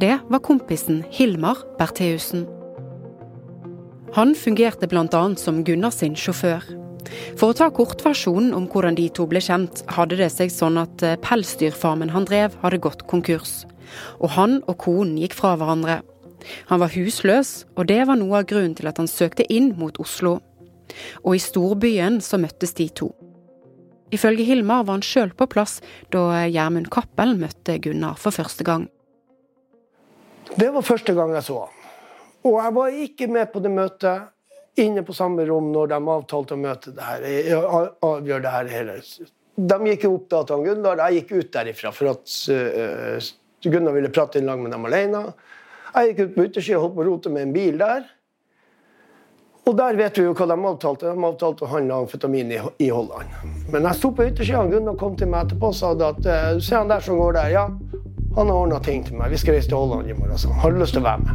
Det 0.00 0.16
var 0.28 0.42
kompisen 0.44 1.04
Hilmar 1.10 1.60
Bertheussen. 1.78 2.46
Han 4.16 4.34
fungerte 4.34 4.88
bl.a. 4.90 5.22
som 5.36 5.62
Gunnar 5.64 5.94
sin 5.94 6.16
sjåfør. 6.18 6.64
For 7.38 7.50
å 7.50 7.56
ta 7.56 7.70
kortversjonen 7.74 8.52
om 8.56 8.66
hvordan 8.70 8.98
de 8.98 9.06
to 9.14 9.26
ble 9.30 9.42
kjent, 9.42 9.84
hadde 9.94 10.18
det 10.20 10.30
seg 10.34 10.52
sånn 10.52 10.78
at 10.80 11.02
eh, 11.06 11.18
pelsdyrfarmen 11.22 12.12
han 12.14 12.26
drev, 12.28 12.56
hadde 12.62 12.82
gått 12.82 13.06
konkurs. 13.10 13.64
Og 14.18 14.34
han 14.36 14.60
og 14.66 14.78
konen 14.82 15.16
gikk 15.20 15.36
fra 15.38 15.54
hverandre. 15.58 16.00
Han 16.70 16.82
var 16.82 16.92
husløs, 16.94 17.64
og 17.76 17.88
det 17.90 18.02
var 18.08 18.18
noe 18.20 18.40
av 18.40 18.50
grunnen 18.50 18.76
til 18.78 18.88
at 18.90 19.00
han 19.00 19.10
søkte 19.10 19.46
inn 19.52 19.74
mot 19.78 19.98
Oslo. 20.02 20.38
Og 21.22 21.36
i 21.36 21.42
storbyen 21.42 22.20
så 22.24 22.40
møttes 22.40 22.74
de 22.78 22.88
to. 22.90 23.12
Ifølge 24.10 24.46
Hilmar 24.48 24.86
var 24.86 24.98
han 24.98 25.06
sjøl 25.06 25.30
på 25.38 25.46
plass 25.50 25.78
da 26.10 26.48
Gjermund 26.50 26.90
Cappelen 26.90 27.38
møtte 27.38 27.78
Gunnar 27.82 28.18
for 28.18 28.34
første 28.34 28.66
gang. 28.66 28.88
Det 30.54 30.70
var 30.74 30.82
første 30.82 31.14
gang 31.14 31.32
jeg 31.36 31.46
så 31.46 31.58
han. 31.62 31.76
Og 32.48 32.56
jeg 32.56 32.74
var 32.76 33.00
ikke 33.04 33.28
med 33.30 33.50
på 33.52 33.60
det 33.62 33.72
møtet 33.72 34.80
inne 34.80 35.02
på 35.04 35.14
samme 35.14 35.44
rom 35.48 35.68
når 35.74 35.90
de 35.92 35.98
avtalte 36.14 36.56
å 36.56 36.60
møte 36.60 36.94
det 36.96 37.04
her, 37.04 37.26
avgjøre 38.06 38.42
det 38.44 38.54
her 38.54 38.70
hele. 38.72 38.96
De 39.60 39.78
gikk 39.90 40.06
opp 40.08 40.30
da 40.32 40.40
til 40.48 40.64
Gunnar. 40.64 41.02
Jeg 41.04 41.20
gikk 41.20 41.34
ut 41.36 41.50
derifra 41.52 41.92
for 41.92 42.14
at 42.14 42.36
eh, 42.54 43.30
Gunnar 43.66 43.96
ville 43.96 44.12
prate 44.14 44.40
en 44.40 44.48
lag 44.48 44.62
med 44.62 44.72
dem 44.72 44.88
alene. 44.88 45.26
Jeg 45.90 46.12
gikk 46.12 46.22
ut 46.22 46.34
på 46.38 46.48
utersida 46.48 46.78
og 46.78 46.86
holdt 46.86 46.96
på 46.96 47.04
å 47.04 47.08
rote 47.10 47.34
med 47.34 47.48
en 47.48 47.54
bil 47.54 47.78
der. 47.82 48.08
Og 49.68 49.76
der 49.76 49.98
vet 49.98 50.16
vi 50.16 50.24
jo 50.24 50.32
hva 50.34 50.46
de 50.48 50.56
avtalte. 50.70 51.12
De 51.12 51.28
avtalte 51.28 51.66
å 51.66 51.72
handle 51.74 51.98
amfetamin 52.06 52.54
i, 52.56 52.62
i 52.86 52.88
Holland. 52.88 53.36
Men 53.70 53.90
jeg 53.90 54.00
sto 54.00 54.14
på 54.16 54.30
yttersida, 54.30 54.64
og 54.64 54.72
Gunnar 54.72 54.96
kom 54.98 55.18
til 55.20 55.28
meg 55.30 55.44
etterpå 55.44 55.74
og 55.74 55.76
sa 55.76 55.92
at 56.08 56.22
du 56.24 56.64
ser 56.64 56.80
han 56.80 56.90
der 56.90 57.04
som 57.04 57.20
går 57.20 57.36
der, 57.36 57.52
ja. 57.58 57.66
Han 58.36 58.48
har 58.48 58.56
ordna 58.56 58.78
ting 58.78 59.06
til 59.06 59.14
meg. 59.18 59.30
Vi 59.30 59.36
skal 59.36 59.54
reise 59.54 59.68
til 59.68 59.76
Holland 59.76 60.10
i 60.10 60.12
morgen. 60.12 60.38
Så. 60.38 60.48
Har 60.48 60.70
du 60.70 60.78
lyst 60.78 60.92
til 60.94 61.02
å 61.02 61.08
være 61.08 61.18
med? 61.24 61.30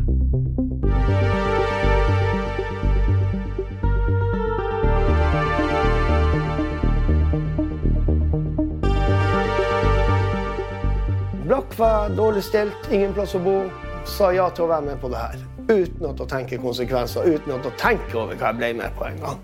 Blakk 11.46 11.76
var 11.80 12.10
dårlig 12.16 12.44
stilt, 12.44 12.88
ingen 12.92 13.14
plass 13.14 13.36
å 13.36 13.44
bo. 13.44 13.58
Sa 14.06 14.32
ja 14.34 14.48
til 14.56 14.66
å 14.66 14.72
være 14.72 14.88
med 14.88 15.02
på 15.02 15.12
det 15.12 15.20
her. 15.20 15.44
Uten 15.66 16.08
å 16.08 16.30
tenke 16.30 16.58
konsekvenser, 16.62 17.28
uten 17.36 17.58
å 17.58 17.76
tenke 17.78 18.18
over 18.18 18.40
hva 18.40 18.54
jeg 18.54 18.62
ble 18.62 18.72
med 18.80 18.98
på 18.98 19.06
en 19.10 19.22
gang. 19.22 19.44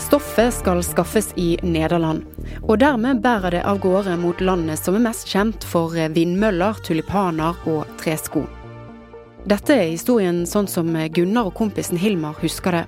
Stoffet 0.00 0.54
skal 0.54 0.80
skaffes 0.84 1.28
i 1.36 1.58
Nederland, 1.62 2.24
og 2.62 2.78
dermed 2.80 3.20
bærer 3.20 3.52
det 3.52 3.60
av 3.68 3.82
gårde 3.82 4.14
mot 4.18 4.40
landet 4.40 4.80
som 4.80 4.96
er 4.96 5.04
mest 5.04 5.28
kjent 5.28 5.66
for 5.66 5.92
vindmøller, 5.92 6.80
tulipaner 6.86 7.58
og 7.68 7.84
tresko. 8.00 8.46
Dette 9.48 9.76
er 9.76 9.90
historien 9.92 10.46
sånn 10.48 10.68
som 10.68 10.88
Gunnar 11.12 11.50
og 11.50 11.54
kompisen 11.60 12.00
Hilmar 12.00 12.40
husker 12.40 12.78
det. 12.78 12.86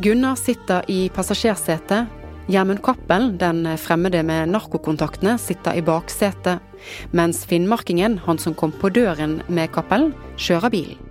Gunnar 0.00 0.40
sitter 0.40 0.88
i 0.88 1.10
passasjersetet. 1.12 2.08
Gjermund 2.50 2.80
Cappelen, 2.82 3.36
den 3.38 3.62
fremmede 3.78 4.24
med 4.26 4.48
narkokontaktene, 4.50 5.36
sitter 5.38 5.76
i 5.76 5.84
baksetet. 5.84 6.64
Mens 7.12 7.44
finnmarkingen, 7.46 8.18
han 8.24 8.40
som 8.40 8.56
kom 8.56 8.72
på 8.72 8.90
døren 8.96 9.42
med 9.48 9.70
Cappelen, 9.76 10.14
kjører 10.40 10.72
bilen. 10.72 11.09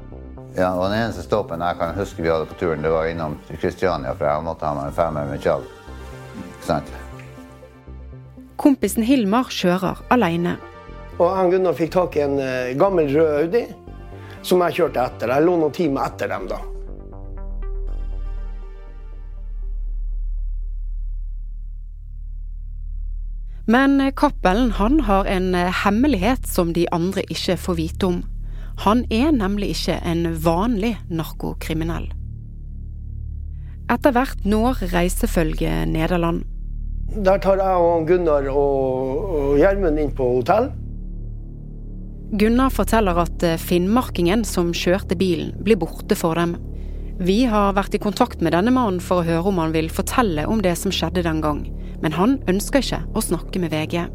Ja, 0.57 0.71
og 0.73 0.89
Den 0.89 0.97
eneste 0.97 1.23
stoppen 1.23 1.61
jeg 1.61 1.77
kan 1.77 1.93
huske 1.97 2.23
vi 2.23 2.31
hadde 2.31 2.47
på 2.49 2.57
turen, 2.59 2.81
det 2.81 2.91
var 2.91 3.05
innom 3.09 3.37
Kristiania, 3.61 4.15
for 4.17 4.25
jeg 4.25 4.45
måtte 4.47 4.65
ha 4.65 4.73
meg 4.77 4.89
en 4.89 4.97
femmer 4.97 5.29
med 5.29 5.43
Tjall. 5.43 5.67
Sant? 6.65 6.89
Kompisen 8.59 9.05
Hilmar 9.07 9.51
kjører 9.53 10.01
alene. 10.11 10.57
Og 11.19 11.29
han 11.35 11.51
Gunnar 11.51 11.77
fikk 11.77 11.93
tak 11.93 12.17
i 12.17 12.25
en 12.25 12.39
eh, 12.41 12.73
gammel 12.79 13.11
rød 13.13 13.29
Audi 13.43 13.63
som 14.41 14.61
jeg 14.65 14.79
kjørte 14.79 15.03
etter. 15.03 15.33
Jeg 15.35 15.45
lå 15.45 15.55
noen 15.59 15.75
timer 15.75 16.07
etter 16.07 16.31
dem 16.31 16.47
da. 16.49 16.59
Men 23.69 24.01
Cappelen 24.17 24.71
han 24.79 25.03
har 25.05 25.27
en 25.29 25.53
hemmelighet 25.53 26.47
som 26.49 26.73
de 26.73 26.87
andre 26.95 27.21
ikke 27.29 27.59
får 27.59 27.77
vite 27.77 28.07
om. 28.07 28.21
Han 28.85 29.03
er 29.11 29.33
nemlig 29.35 29.73
ikke 29.73 29.97
en 30.07 30.23
vanlig 30.39 30.93
narkokriminell. 31.11 32.07
Etter 33.89 34.13
hvert 34.15 34.45
når 34.47 34.85
reisefølget 34.93 35.89
Nederland. 35.89 36.45
Der 37.25 37.41
tar 37.41 37.57
jeg 37.59 37.81
og 37.83 38.05
Gunnar 38.07 38.45
og 38.53 39.57
Gjermund 39.57 39.99
inn 39.99 40.13
på 40.15 40.27
hotell. 40.37 40.69
Gunnar 42.39 42.69
forteller 42.69 43.17
at 43.17 43.43
eh, 43.43 43.57
finnmarkingen 43.57 44.45
som 44.45 44.69
kjørte 44.77 45.17
bilen, 45.17 45.55
blir 45.65 45.79
borte 45.81 46.15
for 46.15 46.37
dem. 46.37 46.53
Vi 47.19 47.41
har 47.49 47.73
vært 47.75 47.97
i 47.97 48.01
kontakt 48.03 48.43
med 48.45 48.53
denne 48.53 48.71
mannen 48.71 49.01
for 49.03 49.19
å 49.19 49.27
høre 49.27 49.49
om 49.49 49.57
han 49.59 49.73
vil 49.73 49.89
fortelle 49.91 50.45
om 50.47 50.61
det 50.63 50.75
som 50.77 50.93
skjedde 50.93 51.25
den 51.25 51.41
gang, 51.43 51.65
men 51.99 52.13
han 52.15 52.37
ønsker 52.47 52.85
ikke 52.85 53.01
å 53.11 53.25
snakke 53.25 53.59
med 53.59 53.73
VG. 53.73 54.05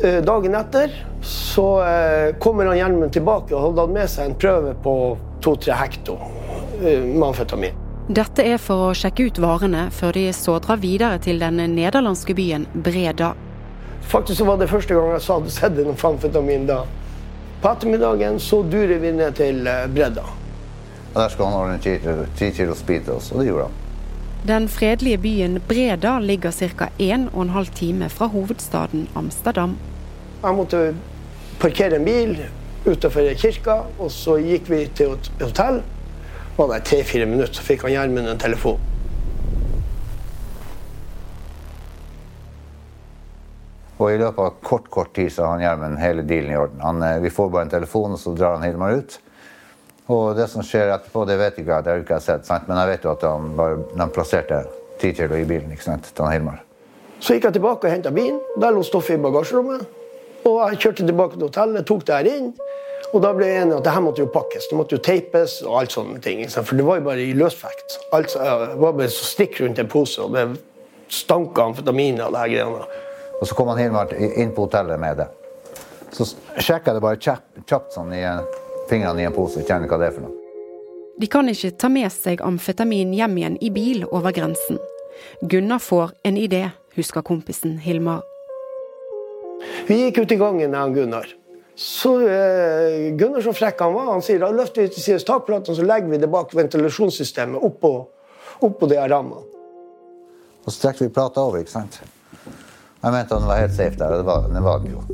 Eh, 0.00 0.22
Dagen 0.24 0.54
etter 0.54 0.90
så 1.22 1.82
eh, 1.82 2.34
kommer 2.38 2.66
han 2.66 2.76
hjelmen 2.76 3.10
tilbake 3.10 3.54
og 3.54 3.60
holder 3.68 3.92
med 3.92 4.10
seg 4.10 4.30
en 4.30 4.34
prøve 4.40 4.74
på 4.82 4.94
to-tre 5.44 5.76
hekto 5.78 6.16
eh, 6.82 7.02
med 7.04 7.28
amfetamin. 7.28 7.76
Dette 8.12 8.42
er 8.42 8.58
for 8.58 8.88
å 8.88 8.94
sjekke 8.98 9.28
ut 9.30 9.38
varene 9.42 9.84
før 9.94 10.16
de 10.16 10.24
så 10.34 10.56
drar 10.64 10.80
videre 10.82 11.20
til 11.22 11.38
den 11.38 11.60
nederlandske 11.76 12.34
byen 12.34 12.66
Breda. 12.74 13.32
Faktisk 14.02 14.40
så 14.42 14.48
var 14.48 14.58
det 14.58 14.70
første 14.72 14.96
gang 14.96 15.12
jeg 15.14 15.22
hadde 15.28 15.52
sett 15.54 15.78
noe 15.78 15.94
amfetamin 16.10 16.66
da. 16.66 16.80
På 17.62 17.70
ettermiddagen 17.70 18.40
så 18.42 18.62
durer 18.66 18.98
vi 18.98 19.12
ned 19.14 19.36
til 19.38 19.62
Breda. 19.62 19.86
bredda. 19.94 20.24
Og 21.12 21.20
Der 21.20 21.28
skulle 21.28 21.48
han 21.50 21.60
ordne 21.60 21.78
ti 21.78 21.98
kilo- 21.98 22.26
ti 22.38 22.50
kilo 22.50 22.74
speed 22.74 23.08
og 23.08 23.20
det 23.38 23.46
gjorde 23.46 23.68
han. 23.68 23.81
Den 24.46 24.68
fredelige 24.68 25.18
byen 25.18 25.60
Breda 25.68 26.18
ligger 26.18 26.50
ca. 26.50 26.88
1 26.98 27.28
12 27.32 27.66
time 27.66 28.08
fra 28.08 28.26
hovedstaden 28.26 29.08
Amsterdam. 29.14 29.76
Jeg 30.42 30.54
måtte 30.54 30.94
parkere 31.60 31.96
en 31.96 32.04
bil 32.04 32.32
utenfor 32.86 33.28
kirka, 33.38 33.76
og 33.98 34.10
så 34.10 34.40
gikk 34.42 34.66
vi 34.70 34.80
til 34.98 35.14
et 35.14 35.30
hotell. 35.40 35.78
Var 36.56 36.72
der 36.72 36.82
tre-fire 36.82 37.26
minutter, 37.26 37.54
så 37.54 37.62
fikk 37.62 37.86
han 37.86 37.94
Gjermund 37.94 38.32
en 38.32 38.42
telefon. 38.42 38.80
Og 43.98 44.10
i 44.10 44.18
løpet 44.18 44.42
av 44.42 44.56
kort 44.66 44.90
kort 44.90 45.14
tid 45.14 45.30
så 45.30 45.46
har 45.46 45.54
han 45.54 45.62
Gjermund 45.68 46.02
hele 46.02 46.26
dealen 46.26 46.50
i 46.50 46.58
orden. 46.58 46.82
Han, 46.82 47.02
eh, 47.02 47.20
vi 47.22 47.30
får 47.30 47.50
bare 47.50 47.62
en 47.62 47.76
telefon, 47.78 48.12
og 48.12 48.18
så 48.18 48.34
drar 48.34 48.58
han 48.58 48.66
Hilmar 48.66 48.98
ut. 48.98 49.20
Og 50.12 50.36
det 50.36 50.48
som 50.50 50.64
skjer 50.66 50.92
etterpå, 50.92 51.24
det 51.28 51.38
vet 51.40 51.58
ikke 51.62 51.72
jeg, 51.72 51.84
det 51.86 51.92
har 51.92 52.02
ikke 52.02 52.18
jeg 52.18 52.26
sett. 52.26 52.46
Sant? 52.48 52.68
Men 52.68 52.80
jeg 52.82 52.92
vet 52.92 53.06
jo 53.06 53.14
at 53.14 53.24
de, 53.24 53.54
bare, 53.58 53.80
de 53.94 54.08
plasserte 54.12 54.60
ti 55.00 55.12
kilo 55.16 55.38
i 55.38 55.46
bilen 55.48 55.72
ikke 55.72 55.86
sant, 55.86 56.10
til 56.12 56.28
Hilmar. 56.28 56.60
Så 57.22 57.36
gikk 57.36 57.48
jeg 57.48 57.58
tilbake 57.58 57.86
og 57.86 57.94
henta 57.94 58.10
bilen. 58.14 58.40
Der 58.60 58.74
lå 58.74 58.82
stoffet 58.86 59.18
i 59.18 59.22
bagasjerommet. 59.22 59.86
Og 60.42 60.56
jeg 60.72 60.80
kjørte 60.82 61.06
tilbake 61.06 61.38
til 61.38 61.46
hotellet, 61.46 61.86
tok 61.86 62.06
det 62.08 62.16
her 62.18 62.30
inn. 62.32 62.48
Og 63.12 63.20
da 63.22 63.30
ble 63.36 63.46
jeg 63.46 63.62
enig 63.62 63.76
at 63.76 63.86
det 63.86 63.92
her 63.94 64.02
måtte 64.02 64.22
jo 64.24 64.30
pakkes. 64.32 64.66
Det 64.70 64.78
måtte 64.78 64.96
jo 64.96 65.02
teipes 65.04 65.58
og 65.66 65.76
alt 65.82 65.94
sånne 65.94 66.18
ting. 66.24 66.42
For 66.50 66.74
det 66.78 66.86
var 66.86 66.98
jo 66.98 67.06
bare 67.06 67.22
i 67.22 67.34
løsvekt. 67.36 67.98
Det 68.10 68.40
var 68.80 68.96
bare 68.96 69.10
så 69.12 69.28
stikk 69.28 69.60
rundt 69.62 69.78
en 69.78 69.90
pose, 69.92 70.22
og 70.24 70.34
det 70.34 70.46
stank 71.12 71.58
av 71.60 71.70
amfetamin 71.72 72.22
og 72.24 72.38
her 72.40 72.50
greiene. 72.54 72.88
Og 73.38 73.46
så 73.46 73.58
kom 73.58 73.70
han 73.70 73.80
Hilmar 73.82 74.14
inn 74.16 74.54
på 74.56 74.66
hotellet 74.66 75.00
med 75.02 75.22
det. 75.22 75.28
Så 76.12 76.26
sjekka 76.56 76.90
jeg 76.90 76.98
det 76.98 77.04
bare 77.04 77.20
kjapt, 77.20 77.62
kjapt 77.68 77.94
sånn 77.94 78.12
i 78.16 78.24
fingrene 78.92 79.24
i 79.24 79.28
en 79.28 79.36
pose. 79.36 79.64
Kjenner 79.66 79.90
hva 79.90 80.00
det 80.00 80.10
er 80.10 80.16
for 80.16 80.28
noe. 80.28 80.38
De 81.20 81.28
kan 81.30 81.48
ikke 81.48 81.74
ta 81.78 81.90
med 81.92 82.08
seg 82.12 82.40
amfetamin 82.44 83.12
hjem 83.16 83.36
igjen 83.38 83.58
i 83.60 83.70
bil 83.72 84.06
over 84.08 84.34
grensen. 84.34 84.80
Gunnar 85.42 85.80
får 85.82 86.14
en 86.28 86.38
idé, 86.40 86.64
husker 86.96 87.24
kompisen 87.24 87.76
Hilmar. 87.84 88.22
Vi 89.86 89.98
gikk 90.00 90.22
ut 90.24 90.32
i 90.32 90.40
gangen, 90.40 90.72
jeg 90.72 90.90
og 90.90 90.96
Gunnar. 90.96 91.28
Så 91.78 92.16
eh, 92.28 93.12
Gunnar 93.18 93.44
så 93.44 93.54
frekk 93.56 93.80
han 93.84 93.94
var, 93.94 94.10
han 94.12 94.24
sier 94.24 94.42
da 94.42 94.50
løfter 94.52 94.84
vi 94.84 94.92
til 94.92 95.04
sides 95.04 95.26
takplatene, 95.28 95.76
så 95.76 95.86
legger 95.86 96.10
vi 96.10 96.20
det 96.20 96.30
bak 96.32 96.52
ventilasjonssystemet 96.56 97.62
oppå, 97.62 97.92
oppå 98.66 98.88
de 98.90 98.98
rammene. 99.00 99.46
Og 100.62 100.70
så 100.70 100.88
trekte 100.88 101.06
vi 101.06 101.14
plata 101.14 101.42
over, 101.42 101.62
ikke 101.62 101.74
sant? 101.74 102.00
Jeg 103.02 103.14
mente 103.14 103.34
han 103.34 103.48
var 103.48 103.64
helt 103.64 103.74
safe 103.74 103.98
der, 103.98 104.14
og 104.14 104.22
det 104.22 104.28
var, 104.28 104.50
det 104.52 104.62
var 104.62 104.82
den 104.82 104.94
jo. 104.94 105.06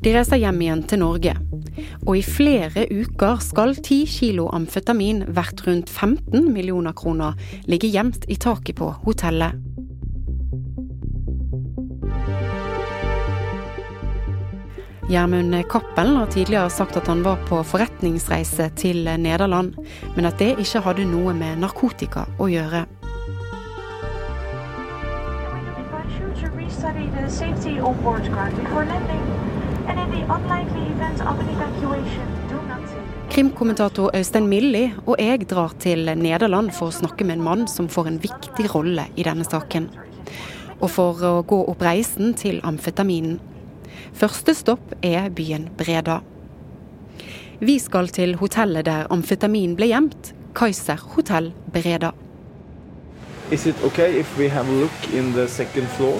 De 0.00 0.14
reiser 0.16 0.40
hjem 0.40 0.62
igjen 0.64 0.82
til 0.88 1.02
Norge. 1.02 1.36
Og 2.06 2.16
i 2.18 2.24
flere 2.24 2.86
uker 2.90 3.40
skal 3.44 3.74
10 3.76 4.04
kilo 4.10 4.48
amfetamin 4.54 5.24
verdt 5.28 5.64
rundt 5.66 5.90
15 5.90 6.52
millioner 6.52 6.96
kroner 6.96 7.38
ligge 7.70 7.90
gjemt 7.92 8.26
i 8.28 8.38
taket 8.40 8.78
på 8.80 8.92
hotellet. 9.04 9.58
Gjermund 15.10 15.54
Cappelen 15.66 16.16
har 16.16 16.26
tidligere 16.30 16.70
sagt 16.70 16.96
at 16.96 17.08
han 17.10 17.24
var 17.26 17.40
på 17.48 17.58
forretningsreise 17.66 18.68
til 18.78 19.10
Nederland, 19.18 19.74
men 20.14 20.28
at 20.30 20.38
det 20.38 20.52
ikke 20.62 20.84
hadde 20.86 21.08
noe 21.10 21.34
med 21.34 21.58
narkotika 21.58 22.28
å 22.38 22.46
gjøre. 22.46 22.86
invite 26.00 26.14
you 26.20 26.28
to 26.40 26.56
restudy 26.56 27.10
the 27.10 27.28
safety 27.28 27.80
on 27.80 28.02
board 28.02 28.24
guard 28.30 28.54
before. 28.54 29.49
Krimkommentator 33.30 34.10
Øystein 34.16 34.48
Milli 34.50 34.82
og 35.06 35.16
jeg 35.18 35.46
drar 35.50 35.72
til 35.78 36.10
Nederland 36.18 36.72
for 36.74 36.90
å 36.90 36.94
snakke 36.94 37.24
med 37.24 37.38
en 37.38 37.44
mann 37.46 37.68
som 37.70 37.88
får 37.88 38.10
en 38.10 38.18
viktig 38.22 38.66
rolle 38.74 39.06
i 39.16 39.24
denne 39.26 39.46
saken. 39.46 39.86
Og 40.80 40.90
for 40.90 41.22
å 41.24 41.32
gå 41.46 41.60
opp 41.70 41.84
reisen 41.84 42.34
til 42.34 42.58
amfetaminen. 42.66 43.38
Første 44.16 44.54
stopp 44.54 44.94
er 45.06 45.30
byen 45.30 45.68
Breda. 45.78 46.20
Vi 47.60 47.78
skal 47.78 48.08
til 48.08 48.34
hotellet 48.40 48.86
der 48.88 49.08
amfetamin 49.12 49.76
ble 49.76 49.90
gjemt, 49.92 50.34
Kaiser 50.56 51.00
hotell 51.14 51.52
Breda. 51.72 52.12
Is 53.50 53.66
it 53.66 53.76
okay 53.84 54.18
if 54.20 54.38
we 54.38 54.48
have 54.48 54.68
a 54.68 54.72
look 54.72 55.14
in 55.14 55.32
the 55.32 55.48
second 55.48 55.88
floor? 55.96 56.18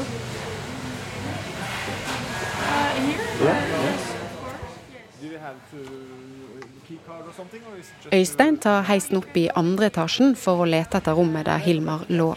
Øystein 8.12 8.58
tar 8.58 8.82
heisen 8.82 9.16
opp 9.16 9.36
i 9.36 9.48
andre 9.56 9.86
etasjen 9.88 10.34
for 10.36 10.60
å 10.60 10.66
lete 10.68 11.00
etter 11.00 11.16
rommet 11.16 11.46
der 11.48 11.62
Hilmar 11.64 12.04
lå. 12.12 12.34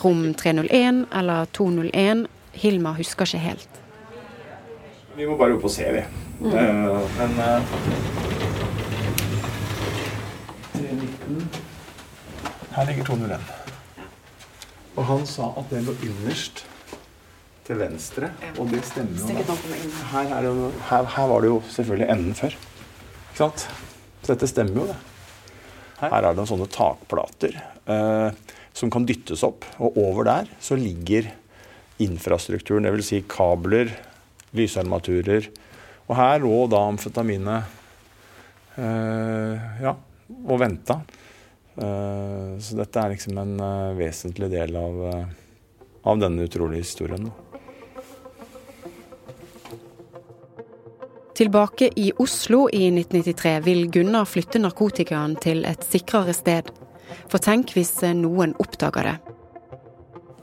Rom 0.00 0.22
301 0.34 1.02
eller 1.20 1.50
201, 1.52 2.26
Hilmar 2.56 2.96
husker 2.96 3.28
ikke 3.28 3.42
helt. 3.44 3.82
Vi 5.16 5.28
må 5.28 5.36
bare 5.36 5.56
opp 5.58 5.64
og 5.68 5.72
se, 5.72 5.84
vi. 5.92 6.00
Eh, 6.00 6.96
men 7.18 7.36
uh, 7.40 7.60
319 10.72 11.48
Her 12.76 12.88
ligger 12.88 13.04
201. 13.04 13.40
Og 14.96 15.04
han 15.04 15.26
sa 15.28 15.52
at 15.60 15.70
det 15.72 15.84
lå 15.84 15.92
innerst 16.04 16.65
til 17.66 17.80
venstre, 17.80 18.30
og 18.56 18.70
det 18.70 18.82
stemmer 18.86 19.18
jo. 19.18 19.56
Her, 20.12 20.32
er 20.36 20.46
det 20.46 20.52
jo, 20.52 20.70
her, 20.88 21.08
her 21.16 21.30
var 21.32 21.42
det 21.42 21.50
jo 21.50 21.60
selvfølgelig 21.74 22.08
enden 22.14 22.38
før. 22.38 22.56
Ikke 22.56 23.40
sant? 23.40 23.66
Så 24.22 24.34
dette 24.34 24.48
stemmer 24.50 24.82
jo, 24.82 24.86
det. 24.92 24.98
Her 26.00 26.18
er 26.18 26.28
det 26.28 26.36
noen 26.38 26.50
sånne 26.50 26.68
takplater 26.70 27.56
eh, 27.56 28.30
som 28.76 28.92
kan 28.92 29.06
dyttes 29.08 29.44
opp. 29.46 29.64
Og 29.80 29.96
over 30.00 30.28
der 30.28 30.50
så 30.62 30.76
ligger 30.78 31.30
infrastrukturen, 32.02 32.84
dvs. 32.84 33.08
Si 33.08 33.22
kabler, 33.30 33.94
lysarmaturer. 34.56 35.48
Og 36.06 36.16
her 36.18 36.42
lå 36.44 36.58
da 36.70 36.82
amfetaminet 36.90 37.78
eh, 38.76 39.70
ja, 39.82 39.96
og 40.36 40.60
venta. 40.60 41.00
Eh, 41.76 42.52
så 42.62 42.78
dette 42.78 43.02
er 43.02 43.12
liksom 43.14 43.40
en 43.40 43.56
eh, 43.60 43.96
vesentlig 43.98 44.48
del 44.52 44.76
av, 44.80 45.00
eh, 45.10 45.34
av 46.08 46.20
denne 46.22 46.46
utrolige 46.48 46.84
historien. 46.84 47.30
Tilbake 51.36 51.90
i 51.96 52.12
Oslo 52.16 52.68
i 52.72 52.86
1993 52.86 53.60
vil 53.60 53.90
Gunnar 53.90 54.24
flytte 54.24 54.56
narkotikaen 54.62 55.34
til 55.36 55.66
et 55.68 55.82
sikrere 55.84 56.32
sted. 56.32 56.70
For 57.28 57.42
tenk 57.44 57.74
hvis 57.76 57.90
noen 58.16 58.54
oppdager 58.62 59.04
det. 59.10 59.16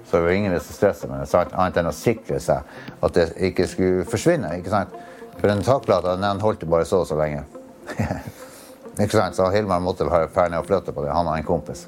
Så 0.05 0.19
det 0.19 0.27
var 0.27 0.35
ingen 0.37 0.59
som 0.59 0.75
stressa 0.75 1.09
med 1.09 1.23
det, 1.25 1.39
annet 1.57 1.79
enn 1.81 1.89
å 1.89 1.95
sikre 1.97 2.37
seg 2.37 2.61
at 3.01 3.17
det 3.17 3.25
ikke 3.49 3.65
skulle 3.71 4.05
forsvinne. 4.05 4.51
ikke 4.59 4.69
sant? 4.69 4.93
For 5.39 5.49
den 5.49 5.65
takplata 5.65 6.13
den 6.13 6.45
holdt 6.45 6.67
bare 6.69 6.85
så 6.85 7.01
og 7.01 7.09
så 7.09 7.17
lenge. 7.17 7.41
ikke 9.01 9.17
sant? 9.17 9.33
Så 9.33 9.49
Hilmar 9.49 9.81
måtte 9.81 10.05
være 10.05 10.29
ferdig 10.29 10.61
å 10.61 10.67
flytte 10.67 10.93
på 10.93 11.07
det. 11.07 11.09
Han 11.17 11.31
har 11.31 11.41
en 11.41 11.49
kompis. 11.49 11.87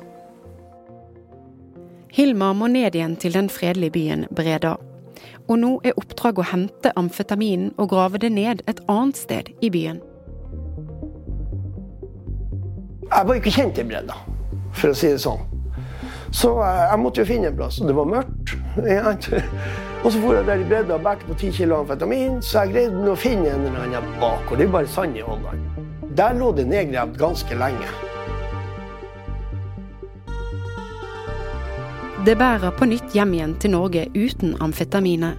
Hilmar 2.10 2.58
må 2.58 2.74
ned 2.74 2.98
igjen 2.98 3.20
til 3.22 3.38
den 3.38 3.54
fredelige 3.54 4.00
byen 4.00 4.26
Breda. 4.34 4.80
Og 5.46 5.60
nå 5.62 5.72
er 5.86 5.98
oppdraget 6.00 6.42
å 6.42 6.50
hente 6.50 6.94
amfetaminen 6.98 7.74
og 7.78 7.92
grave 7.94 8.22
det 8.22 8.32
ned 8.34 8.64
et 8.70 8.82
annet 8.90 9.20
sted 9.20 9.52
i 9.62 9.70
byen. 9.74 10.02
Jeg 13.06 13.28
var 13.30 13.38
ikke 13.38 13.54
kjent 13.54 13.78
i 13.80 13.86
Bredda, 13.86 14.16
for 14.74 14.92
å 14.92 14.98
si 14.98 15.12
det 15.14 15.22
sånn. 15.22 15.44
Så 16.36 16.50
eh, 16.60 16.82
jeg 16.90 17.02
måtte 17.04 17.22
jo 17.22 17.30
finne 17.30 17.52
en 17.52 17.60
plass, 17.60 17.78
og 17.80 17.92
det 17.92 17.96
var 17.96 18.10
mørkt. 18.10 18.56
Og 20.06 20.12
så 20.14 20.20
for 20.22 20.36
jeg 20.36 20.46
der 20.46 20.62
i 20.62 20.66
Bredda 20.70 20.98
og 21.00 21.06
bærte 21.06 21.26
på 21.26 21.34
10 21.34 21.54
kilo 21.56 21.80
amfetamin, 21.82 22.36
så 22.46 22.66
jeg 22.66 22.76
greide 22.76 23.06
å 23.10 23.16
finne 23.18 23.50
en 23.50 23.64
eller 23.66 23.88
annen 23.88 24.10
bak, 24.22 24.52
og 24.52 24.60
det 24.60 24.68
er 24.68 24.76
bare 24.76 24.92
sand 24.92 25.18
i 25.18 25.24
holdene. 25.26 25.62
Der 26.18 26.36
lå 26.38 26.52
det 26.54 26.68
nedgravd 26.70 27.18
ganske 27.18 27.58
lenge. 27.58 27.88
Det 32.26 32.34
bærer 32.36 32.72
på 32.74 32.88
nytt 32.90 33.14
hjem 33.14 33.36
igjen 33.36 33.52
til 33.62 33.70
Norge 33.76 34.08
uten 34.16 34.56
amfetaminet, 34.64 35.38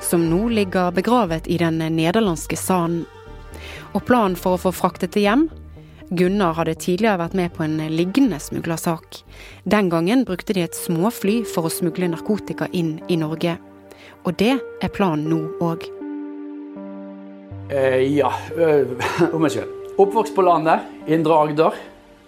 som 0.00 0.22
nå 0.24 0.46
ligger 0.56 0.94
begravet 0.96 1.44
i 1.52 1.58
den 1.60 1.82
nederlandske 1.82 2.56
sanden. 2.56 3.02
Og 3.92 4.06
planen 4.08 4.38
for 4.40 4.56
å 4.56 4.62
få 4.62 4.72
fraktet 4.72 5.12
det 5.12 5.26
hjem? 5.26 5.42
Gunnar 6.16 6.56
hadde 6.56 6.78
tidligere 6.80 7.20
vært 7.20 7.36
med 7.36 7.52
på 7.52 7.66
en 7.66 7.76
lignende 7.92 8.38
smuglersak. 8.40 9.20
Den 9.68 9.90
gangen 9.92 10.24
brukte 10.24 10.56
de 10.56 10.64
et 10.64 10.78
småfly 10.78 11.42
for 11.44 11.68
å 11.68 11.74
smugle 11.74 12.08
narkotika 12.14 12.70
inn 12.72 12.96
i 13.12 13.20
Norge. 13.20 13.58
Og 14.24 14.32
det 14.40 14.54
er 14.56 14.94
planen 14.96 15.28
nå 15.28 15.42
òg. 15.60 15.84
Eh, 17.68 18.00
ja, 18.16 18.32
øh, 18.56 18.96
om 19.34 19.44
meg 19.44 19.58
sjøl. 19.58 19.68
Oppvokst 20.00 20.32
på 20.32 20.48
landet, 20.48 20.88
Indre 21.04 21.36
Agder. 21.44 21.76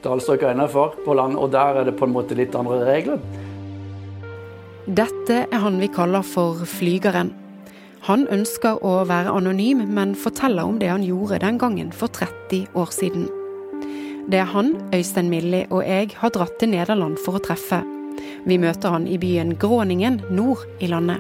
Dalstrøk 0.05 0.45
er 0.45 0.53
innafor 0.53 1.01
på 1.01 1.17
landet, 1.17 1.41
og 1.41 1.57
der 1.57 1.81
er 1.81 1.89
det 1.89 1.97
på 1.97 2.05
en 2.05 2.17
måte 2.21 2.37
litt 2.37 2.53
andre 2.61 2.85
regler. 2.85 3.46
Dette 4.87 5.49
er 5.51 5.59
han 5.59 5.81
vi 5.83 5.89
kaller 5.91 6.23
for 6.23 6.61
Flygeren. 6.71 7.33
Han 8.07 8.21
ønsker 8.31 8.79
å 8.87 9.01
være 9.11 9.33
anonym, 9.35 9.81
men 9.91 10.13
forteller 10.15 10.63
om 10.63 10.77
det 10.79 10.93
han 10.93 11.03
gjorde 11.03 11.41
den 11.43 11.59
gangen 11.59 11.89
for 11.91 12.07
30 12.15 12.69
år 12.79 12.93
siden. 12.95 13.25
Det 14.31 14.39
er 14.39 14.47
han, 14.53 14.77
Øystein 14.95 15.27
Milli 15.27 15.65
og 15.75 15.83
jeg 15.83 16.13
har 16.21 16.31
dratt 16.31 16.55
til 16.61 16.71
Nederland 16.71 17.19
for 17.19 17.35
å 17.35 17.43
treffe. 17.43 17.81
Vi 18.47 18.61
møter 18.63 18.95
han 18.95 19.09
i 19.11 19.19
byen 19.19 19.57
Gråningen 19.59 20.21
nord 20.31 20.63
i 20.79 20.87
landet. 20.87 21.19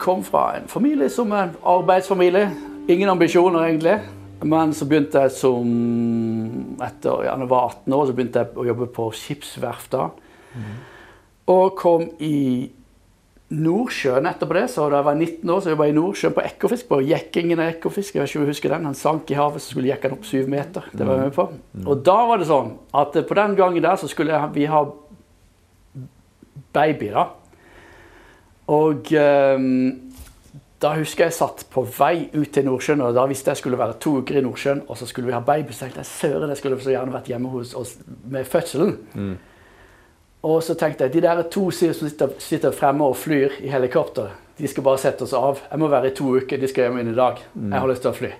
Kom 0.00 0.24
fra 0.24 0.54
en 0.56 0.68
familie 0.68 1.12
som 1.12 1.28
en 1.36 1.52
arbeidsfamilie. 1.60 2.48
Ingen 2.88 3.12
ambisjoner, 3.12 3.66
egentlig. 3.68 3.98
Men 4.48 4.72
så 4.72 4.88
begynte 4.88 5.26
jeg 5.26 5.36
som 5.36 5.68
Etter 6.80 7.20
at 7.20 7.28
jeg 7.28 7.52
var 7.52 7.68
18 7.84 7.92
år, 8.00 8.06
så 8.06 8.16
begynte 8.16 8.46
jeg 8.46 8.56
å 8.56 8.70
jobbe 8.72 8.88
på 8.96 9.10
skipsverftet. 9.12 10.24
Og 11.50 11.74
kom 11.78 12.06
i 12.22 12.70
Nordsjøen 13.50 14.28
etterpå 14.30 14.54
det. 14.54 14.66
Så 14.70 14.86
da 14.90 15.00
jeg 15.00 15.08
var 15.08 15.16
19 15.18 15.50
år, 15.50 15.62
så 15.62 15.72
jobba 15.72 15.88
jeg 15.88 15.94
i 15.94 15.98
Nordsjøen 15.98 16.36
på 16.36 16.44
ekkofisk. 16.46 16.88
På 16.90 17.00
jekkingen 17.02 17.62
av 17.62 17.72
ekkofisk. 17.72 18.14
Jeg 18.14 18.22
vet 18.22 18.30
ikke 18.30 18.40
om 18.40 18.46
jeg 18.46 18.54
husker 18.54 18.74
den. 18.76 18.86
Han 18.90 18.98
sank 18.98 19.32
i 19.32 19.38
havet, 19.38 19.64
så 19.64 19.74
skulle 19.74 19.90
jekke 19.90 20.10
han 20.10 20.18
opp 20.18 20.28
syv 20.28 20.50
meter. 20.52 20.86
Det 20.94 21.06
var 21.06 21.18
jeg 21.18 21.30
med 21.30 21.38
på. 21.38 21.48
Og 21.86 22.04
da 22.06 22.18
var 22.30 22.40
det 22.40 22.50
sånn 22.50 22.76
at 23.02 23.18
på 23.26 23.38
den 23.40 23.58
gangen 23.58 23.82
der 23.82 23.98
så 23.98 24.10
skulle 24.10 24.38
vi 24.54 24.68
ha 24.70 24.84
baby, 26.70 27.10
da. 27.10 27.26
Og 28.70 29.10
um, 29.18 29.66
da 30.80 30.94
husker 30.94 31.26
jeg 31.26 31.34
satt 31.34 31.66
på 31.72 31.82
vei 31.98 32.30
ut 32.30 32.52
til 32.54 32.64
Nordsjøen, 32.68 33.02
og 33.02 33.16
da 33.18 33.26
visste 33.28 33.50
jeg 33.50 33.58
skulle 33.58 33.80
være 33.80 33.98
to 34.00 34.20
uker 34.22 34.38
i 34.38 34.44
Nordsjøen, 34.46 34.84
og 34.86 34.96
så 34.96 35.08
skulle 35.10 35.26
vi 35.26 35.34
ha 35.34 35.42
baby. 35.44 35.74
Så 35.74 35.88
tenkte 35.88 36.04
jeg 36.04 36.12
søren, 36.14 36.54
jeg 36.54 36.62
skulle 36.62 36.78
så 36.80 36.94
gjerne 36.94 37.12
vært 37.12 37.28
hjemme 37.32 37.50
hos 37.52 37.74
oss 37.74 37.96
med 38.30 38.46
fødselen. 38.46 38.94
Og 40.40 40.62
så 40.64 40.74
tenkte 40.78 41.04
jeg 41.04 41.18
de 41.18 41.22
der 41.26 41.42
to 41.52 41.66
som 41.74 41.92
sitter, 41.92 42.30
sitter 42.40 42.72
fremme 42.72 43.04
og 43.04 43.18
flyr 43.20 43.58
i 43.60 43.68
helikopter, 43.68 44.30
de 44.56 44.68
skal 44.68 44.84
bare 44.84 45.00
sette 45.00 45.24
oss 45.24 45.34
av. 45.36 45.60
Jeg 45.70 45.80
må 45.80 45.88
være 45.92 46.10
i 46.10 46.14
to 46.16 46.30
uker, 46.36 46.60
de 46.60 46.68
skal 46.68 46.88
hjem 46.88 47.00
inn 47.02 47.12
i 47.12 47.16
dag. 47.16 47.40
Jeg 47.56 47.80
har 47.80 47.88
lyst 47.88 48.04
til 48.04 48.12
å 48.12 48.16
fly. 48.16 48.30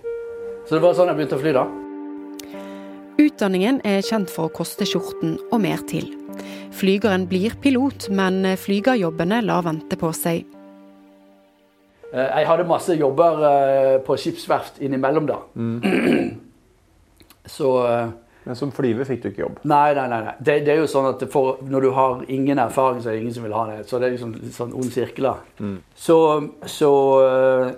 Så 0.69 0.77
det 0.77 0.83
var 0.85 0.97
sånn 0.97 1.11
jeg 1.13 1.19
begynte 1.19 1.37
å 1.37 1.43
fly 1.43 1.53
da. 1.57 1.67
Utdanningen 3.21 3.81
er 3.89 4.05
kjent 4.05 4.33
for 4.33 4.49
å 4.49 4.55
koste 4.55 4.89
skjorten 4.89 5.37
og 5.51 5.61
mer 5.61 5.81
til. 5.89 6.09
Flygeren 6.77 7.27
blir 7.29 7.57
pilot, 7.61 8.09
men 8.17 8.45
flygerjobbene 8.57 9.43
lar 9.45 9.65
vente 9.67 9.99
på 10.01 10.13
seg. 10.17 10.47
Eh, 12.11 12.29
jeg 12.41 12.49
hadde 12.49 12.69
masse 12.69 12.97
jobber 12.97 13.45
eh, 13.49 13.97
på 14.07 14.17
skipsverft 14.19 14.81
innimellom, 14.83 15.29
da. 15.29 15.41
Så 17.57 17.75
eh, 17.87 18.13
Men 18.51 18.57
som 18.59 18.73
flyver 18.75 19.07
fikk 19.07 19.21
du 19.23 19.27
ikke 19.29 19.43
jobb. 19.45 19.59
Nei, 19.71 19.93
nei, 19.95 20.09
nei. 20.11 20.17
nei. 20.27 20.33
Det, 20.43 20.57
det 20.67 20.73
er 20.73 20.81
jo 20.81 20.89
sånn 20.91 21.05
at 21.13 21.21
for, 21.31 21.61
når 21.71 21.85
du 21.87 21.93
har 21.95 22.25
ingen 22.35 22.59
erfaring, 22.59 22.99
så 22.99 23.13
er 23.13 23.15
det 23.15 23.21
ingen 23.23 23.37
som 23.37 23.45
vil 23.47 23.55
ha 23.55 23.61
det. 23.69 23.77
Så 23.87 24.01
det 24.03 24.09
er 24.09 24.17
liksom 24.17 24.33
litt 24.35 24.57
sånn 24.57 24.75
ond 24.75 24.91
sirkel. 24.91 25.29
Mm. 25.63 25.77
Så, 25.95 26.17
så, 26.67 26.91
eh, 27.29 27.71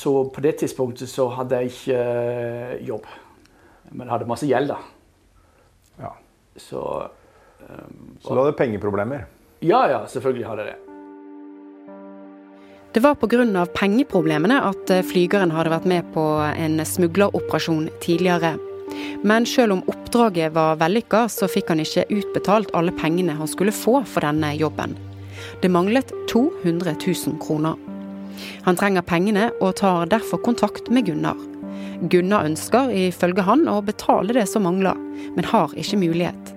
så 0.00 0.16
på 0.34 0.42
det 0.42 0.56
tidspunktet 0.64 1.12
så 1.12 1.28
hadde 1.36 1.62
jeg 1.62 1.70
ikke 1.70 2.02
eh, 2.02 2.74
jobb. 2.90 3.06
Men 3.92 4.02
jeg 4.08 4.14
hadde 4.16 4.30
masse 4.34 4.50
gjeld, 4.50 4.74
da. 4.74 4.82
Ja. 6.02 6.12
Så 6.58 6.82
Så 8.18 8.34
du 8.34 8.42
hadde 8.42 8.58
pengeproblemer. 8.58 9.28
Ja, 9.62 9.84
ja, 9.86 10.04
selvfølgelig 10.10 10.48
hadde 10.48 10.66
jeg 10.66 10.74
det. 10.74 10.78
Det 12.98 13.06
var 13.06 13.14
pga. 13.14 13.66
pengeproblemene 13.78 14.58
at 14.72 14.90
flygeren 15.06 15.54
hadde 15.54 15.70
vært 15.70 15.86
med 15.86 16.10
på 16.18 16.32
en 16.50 16.82
smugleroperasjon 16.82 17.92
tidligere. 18.02 18.56
Men 19.22 19.46
selv 19.46 19.72
om 19.72 19.82
oppdraget 19.90 20.54
var 20.54 20.78
vellykka, 20.80 21.26
så 21.32 21.48
fikk 21.50 21.72
han 21.72 21.82
ikke 21.82 22.06
utbetalt 22.10 22.72
alle 22.78 22.94
pengene 22.94 23.36
han 23.38 23.50
skulle 23.50 23.74
få 23.74 24.00
for 24.06 24.24
denne 24.26 24.54
jobben. 24.56 24.96
Det 25.62 25.70
manglet 25.70 26.12
200 26.30 26.94
000 27.06 27.38
kroner. 27.42 27.78
Han 28.66 28.76
trenger 28.78 29.06
pengene 29.06 29.48
og 29.60 29.76
tar 29.80 30.06
derfor 30.10 30.42
kontakt 30.42 30.90
med 30.90 31.06
Gunnar. 31.08 31.38
Gunnar 32.10 32.46
ønsker 32.46 32.92
ifølge 32.94 33.42
han 33.42 33.66
å 33.70 33.80
betale 33.82 34.36
det 34.36 34.46
som 34.50 34.66
mangler, 34.66 34.98
men 35.34 35.48
har 35.50 35.74
ikke 35.74 35.98
mulighet. 35.98 36.54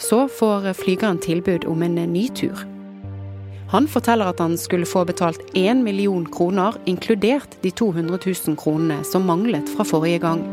Så 0.00 0.24
får 0.28 0.72
flygeren 0.78 1.20
tilbud 1.22 1.66
om 1.68 1.84
en 1.84 2.00
ny 2.12 2.28
tur. 2.34 2.64
Han 3.74 3.88
forteller 3.90 4.30
at 4.30 4.40
han 4.40 4.56
skulle 4.60 4.88
få 4.88 5.04
betalt 5.08 5.40
1 5.54 5.82
million 5.84 6.26
kroner, 6.26 6.76
inkludert 6.86 7.56
de 7.62 7.70
200 7.70 8.18
000 8.24 8.58
kronene 8.60 9.00
som 9.04 9.26
manglet 9.26 9.68
fra 9.76 9.86
forrige 9.88 10.20
gang. 10.24 10.44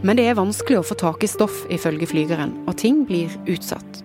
Men 0.00 0.16
det 0.16 0.30
er 0.30 0.38
vanskelig 0.38 0.78
å 0.80 0.84
få 0.86 0.94
tak 0.96 1.24
i 1.26 1.28
stoff, 1.28 1.66
ifølge 1.68 2.06
flygeren, 2.08 2.54
og 2.64 2.78
ting 2.80 3.02
blir 3.04 3.34
utsatt. 3.44 3.98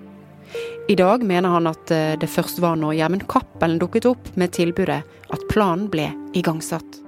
I 0.91 0.97
dag 0.99 1.23
mener 1.23 1.53
han 1.55 1.69
at 1.71 1.91
eh, 1.95 2.17
det 2.19 2.27
først 2.27 2.59
var 2.59 2.75
når 2.77 2.97
Gjermund 2.97 3.23
Cappelen 3.31 3.79
dukket 3.79 4.07
opp 4.09 4.27
med 4.35 4.51
tilbudet, 4.57 4.99
at 5.05 5.45
planen 5.47 5.87
ble 5.93 6.09
igangsatt. 6.35 6.99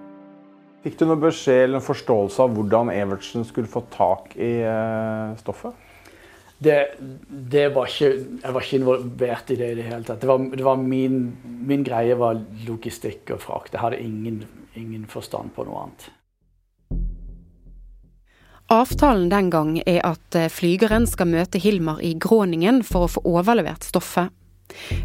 Fikk 0.87 0.95
du 1.01 1.03
noen 1.09 1.19
beskjed 1.19 1.65
eller 1.65 1.81
en 1.81 1.83
forståelse 1.83 2.45
av 2.45 2.55
hvordan 2.55 2.93
Evertsen 2.95 3.43
skulle 3.49 3.67
få 3.67 3.83
tak 3.91 4.31
i 4.39 4.53
eh, 4.63 5.35
stoffet? 5.43 5.75
Det, 6.57 6.79
det 7.27 7.67
var 7.75 7.91
ikke, 7.91 8.13
jeg 8.39 8.55
var 8.55 8.65
ikke 8.65 8.79
involvert 8.79 9.51
i 9.51 9.59
det 9.59 9.73
i 9.73 9.79
det 9.81 9.89
hele 9.91 10.07
tatt. 10.07 10.23
Det 10.23 10.31
var, 10.31 10.47
det 10.47 10.65
var 10.65 10.79
min, 10.79 11.25
min 11.43 11.83
greie 11.85 12.15
var 12.17 12.39
logistikk 12.63 13.35
og 13.35 13.43
frakt. 13.43 13.75
Jeg 13.75 13.83
hadde 13.83 13.99
ingen, 13.99 14.45
ingen 14.79 15.03
forstand 15.11 15.51
på 15.59 15.67
noe 15.67 15.83
annet. 15.83 16.07
Avtalen 18.67 19.29
den 19.31 19.47
gang 19.47 19.77
er 19.87 20.01
at 20.03 20.35
eh, 20.35 20.49
flygeren 20.51 21.05
skal 21.07 21.29
møte 21.31 21.59
Hilmar 21.63 22.01
i 22.03 22.11
Gråningen 22.19 22.81
for 22.83 23.05
å 23.05 23.11
få 23.13 23.21
overlevert 23.23 23.85
stoffet. 23.87 24.33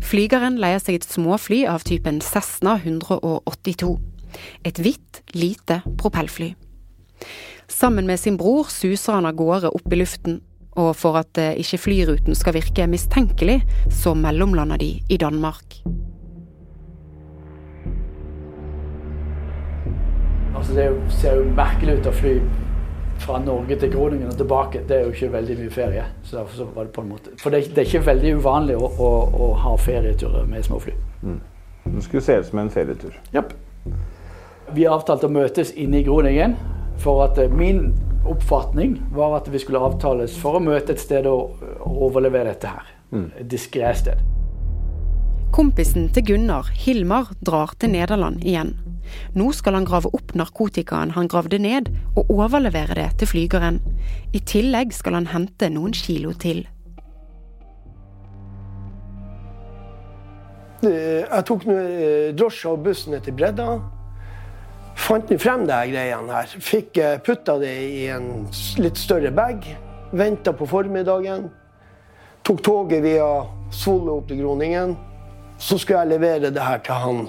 Flygeren 0.03 0.57
leier 0.59 0.83
seg 0.83 0.99
et 0.99 1.07
småfly 1.07 1.61
av 1.71 1.85
typen 1.87 2.19
Cessna 2.27 2.75
182. 2.81 3.93
Et 4.67 4.81
hvitt, 4.83 5.21
lite 5.39 5.79
propellfly. 6.01 6.57
Sammen 7.71 8.09
med 8.11 8.19
sin 8.19 8.35
bror 8.41 8.67
suser 8.67 9.15
han 9.15 9.31
av 9.31 9.39
gårde 9.39 9.71
opp 9.71 9.95
i 9.95 10.01
luften, 10.01 10.41
og 10.75 10.91
for 10.99 11.21
at 11.23 11.39
eh, 11.39 11.55
ikke 11.63 11.85
flyruten 11.85 12.35
skal 12.35 12.59
virke 12.59 12.89
mistenkelig, 12.91 13.61
så 13.95 14.17
mellomlander 14.19 14.83
de 14.83 14.91
i 15.07 15.21
Danmark. 15.23 15.79
Altså 20.51 20.75
Det 20.75 20.91
er 20.91 21.01
ser 21.15 21.39
jo 21.39 21.49
merkelig 21.55 22.01
ut 22.01 22.11
å 22.11 22.19
fly 22.19 22.37
fra 23.19 23.39
Norge 23.39 23.77
til 23.79 23.91
Groningen 23.93 24.29
og 24.29 24.37
tilbake. 24.37 24.81
Det 24.89 24.97
er 24.97 25.05
jo 25.07 25.13
ikke 25.13 25.33
veldig 25.33 25.57
mye 25.59 25.71
ferie. 25.71 26.05
Så 26.25 26.37
derfor 26.37 26.57
så 26.57 26.67
var 26.75 26.85
det 26.85 26.93
på 26.93 27.03
en 27.05 27.09
måte 27.13 27.31
For 27.39 27.51
det, 27.51 27.59
er- 27.65 27.75
det 27.75 27.79
er 27.79 27.91
ikke 27.91 28.07
veldig 28.07 28.35
uvanlig 28.41 28.77
å, 28.77 28.89
å, 28.99 29.11
å 29.49 29.53
ha 29.63 29.77
ferieturer 29.77 30.47
med 30.47 30.65
småfly. 30.65 30.93
Det 31.85 32.03
skulle 32.03 32.23
se 32.23 32.37
ut 32.41 32.47
som 32.47 32.59
en 32.59 32.71
ferietur. 32.71 33.15
Japp. 33.35 33.53
Vi 34.73 34.87
avtalte 34.87 35.27
å 35.27 35.31
møtes 35.35 35.73
inne 35.77 35.99
i 36.01 36.05
Groningen. 36.07 36.57
For 37.03 37.25
at 37.25 37.39
eh, 37.39 37.49
min 37.51 37.95
oppfatning 38.29 38.99
var 39.15 39.37
at 39.41 39.49
vi 39.51 39.59
skulle 39.59 39.81
avtales 39.83 40.37
for 40.39 40.59
å 40.59 40.61
møte 40.63 40.93
et 40.95 41.01
sted 41.03 41.27
og 41.27 41.59
overlevere 41.87 42.53
dette 42.53 42.71
her. 42.71 42.91
Et 43.41 43.49
diskré 43.51 43.91
sted. 43.99 44.21
Kompisen 45.53 46.07
til 46.15 46.25
Gunnar, 46.25 46.71
Hilmar, 46.73 47.33
drar 47.45 47.75
til 47.79 47.91
Nederland 47.93 48.41
igjen. 48.45 48.71
Nå 49.39 49.53
skal 49.57 49.79
han 49.79 49.89
grave 49.89 50.11
opp 50.17 50.35
narkotikaen 50.39 51.15
han 51.17 51.31
gravde 51.31 51.59
ned, 51.63 51.91
og 52.17 52.31
overlevere 52.31 52.99
det 52.99 53.09
til 53.23 53.31
flygeren. 53.33 53.81
I 54.33 54.41
tillegg 54.41 54.95
skal 54.97 55.19
han 55.21 55.31
hente 55.33 55.71
noen 55.73 55.97
kilo 55.97 56.33
til. 56.33 56.65
Eh, 60.83 61.23
Jeg 61.23 61.45
tok 61.47 61.67
eh, 61.71 62.31
drosja 62.35 62.73
og 62.75 62.83
bussen 62.87 63.15
ned 63.15 63.23
til 63.27 63.37
bredda. 63.39 63.79
Fant 64.99 65.31
frem 65.41 65.65
de 65.69 65.79
greiene 65.93 66.35
her. 66.35 66.55
Fikk 66.61 66.99
eh, 66.99 67.19
putta 67.25 67.57
det 67.63 67.75
i 67.87 68.07
en 68.13 68.49
litt 68.83 68.99
større 68.99 69.31
bag. 69.35 69.65
Venta 70.13 70.53
på 70.53 70.67
formiddagen. 70.69 71.49
Tok 72.43 72.63
toget 72.67 73.05
via 73.05 73.29
Svolle 73.73 74.19
opp 74.19 74.27
til 74.29 74.43
Groningen. 74.43 74.97
Så 75.63 75.79
skulle 75.79 76.03
jeg 76.03 76.17
levere 76.17 76.51
det 76.51 76.67
her 76.67 76.83
til 76.83 76.99
han 76.99 77.23